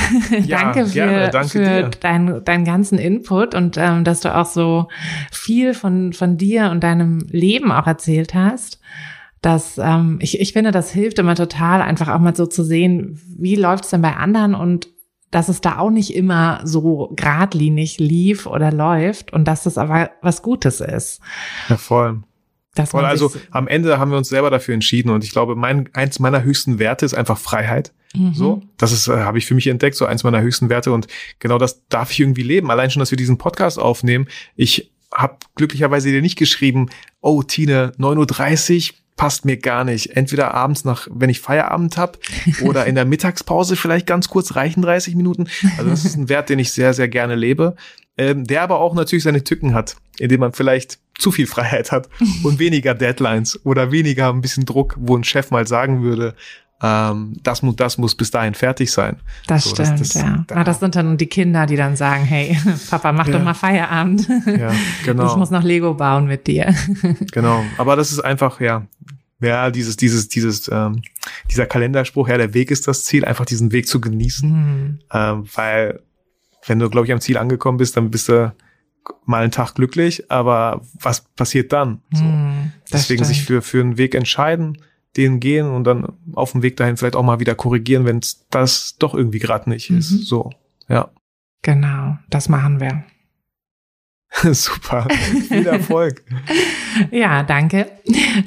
[0.45, 4.45] Ja, danke für, gerne, danke für deinen dein ganzen Input und ähm, dass du auch
[4.45, 4.87] so
[5.31, 8.79] viel von, von dir und deinem Leben auch erzählt hast.
[9.41, 13.19] Das, ähm, ich, ich finde, das hilft immer total, einfach auch mal so zu sehen,
[13.37, 14.87] wie läuft es denn bei anderen und
[15.31, 20.11] dass es da auch nicht immer so geradlinig lief oder läuft und dass das aber
[20.21, 21.21] was Gutes ist.
[21.69, 22.23] Ja, voll.
[22.75, 25.89] Dass Voll, also am Ende haben wir uns selber dafür entschieden und ich glaube, mein,
[25.93, 27.91] eins meiner höchsten Werte ist einfach Freiheit.
[28.13, 28.33] Mhm.
[28.33, 31.07] So, das ist, äh, habe ich für mich entdeckt, so eins meiner höchsten Werte und
[31.39, 32.71] genau das darf ich irgendwie leben.
[32.71, 34.27] Allein schon, dass wir diesen Podcast aufnehmen.
[34.55, 36.89] Ich habe glücklicherweise dir nicht geschrieben,
[37.21, 40.15] oh Tine, 9.30 Uhr, passt mir gar nicht.
[40.15, 42.17] Entweder abends nach, wenn ich Feierabend hab,
[42.61, 45.47] oder in der Mittagspause vielleicht ganz kurz reichen 30 Minuten.
[45.77, 47.75] Also das ist ein Wert, den ich sehr, sehr gerne lebe,
[48.19, 52.09] ähm, der aber auch natürlich seine Tücken hat, indem man vielleicht zu viel Freiheit hat
[52.43, 56.35] und weniger Deadlines oder weniger ein bisschen Druck, wo ein Chef mal sagen würde,
[56.81, 59.17] ähm, das, muss, das muss bis dahin fertig sein.
[59.47, 60.43] Das so, stimmt, das, das, ja.
[60.47, 62.57] Da, das sind dann die Kinder, die dann sagen, hey,
[62.89, 63.37] Papa, mach ja.
[63.37, 64.27] doch mal Feierabend.
[64.45, 64.73] Ja,
[65.05, 65.27] genau.
[65.27, 66.75] Ich muss noch Lego bauen mit dir.
[67.31, 68.85] Genau, aber das ist einfach, ja,
[69.41, 71.01] ja, dieses, dieses, dieses, ähm,
[71.49, 74.99] dieser Kalenderspruch, ja, der Weg ist das Ziel, einfach diesen Weg zu genießen, mhm.
[75.13, 75.99] ähm, weil
[76.69, 78.53] wenn du, glaube ich, am Ziel angekommen bist, dann bist du
[79.25, 82.01] mal einen Tag glücklich, aber was passiert dann?
[82.11, 82.23] So.
[82.23, 83.35] Hm, Deswegen stimmt.
[83.35, 84.77] sich für, für einen Weg entscheiden,
[85.17, 88.97] den gehen und dann auf dem Weg dahin vielleicht auch mal wieder korrigieren, wenn das
[88.97, 89.97] doch irgendwie gerade nicht mhm.
[89.97, 90.09] ist.
[90.09, 90.51] So,
[90.87, 91.09] ja.
[91.61, 93.03] Genau, das machen wir.
[94.53, 95.07] Super,
[95.47, 96.23] viel Erfolg.
[97.11, 97.91] ja, danke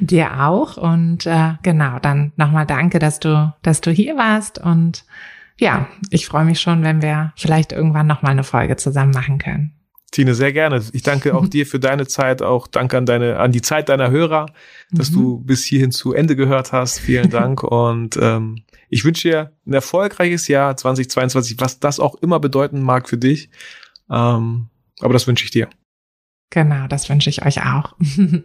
[0.01, 5.05] dir auch und äh, genau, dann nochmal danke, dass du, dass du hier warst und
[5.63, 9.73] ja, ich freue mich schon, wenn wir vielleicht irgendwann nochmal eine Folge zusammen machen können.
[10.11, 10.83] Tine, sehr gerne.
[10.93, 14.11] Ich danke auch dir für deine Zeit, auch danke an deine, an die Zeit deiner
[14.11, 14.47] Hörer,
[14.91, 15.15] dass mhm.
[15.15, 16.99] du bis hierhin zu Ende gehört hast.
[16.99, 22.41] Vielen Dank und ähm, ich wünsche dir ein erfolgreiches Jahr 2022, was das auch immer
[22.41, 23.49] bedeuten mag für dich.
[24.11, 24.69] Ähm,
[25.01, 25.69] aber das wünsche ich dir.
[26.53, 27.95] Genau, das wünsche ich euch auch.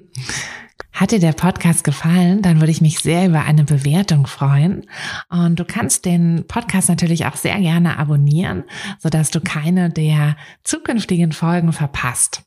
[0.93, 4.85] Hat dir der Podcast gefallen, dann würde ich mich sehr über eine Bewertung freuen.
[5.29, 8.63] Und du kannst den Podcast natürlich auch sehr gerne abonnieren,
[8.99, 12.46] sodass du keine der zukünftigen Folgen verpasst.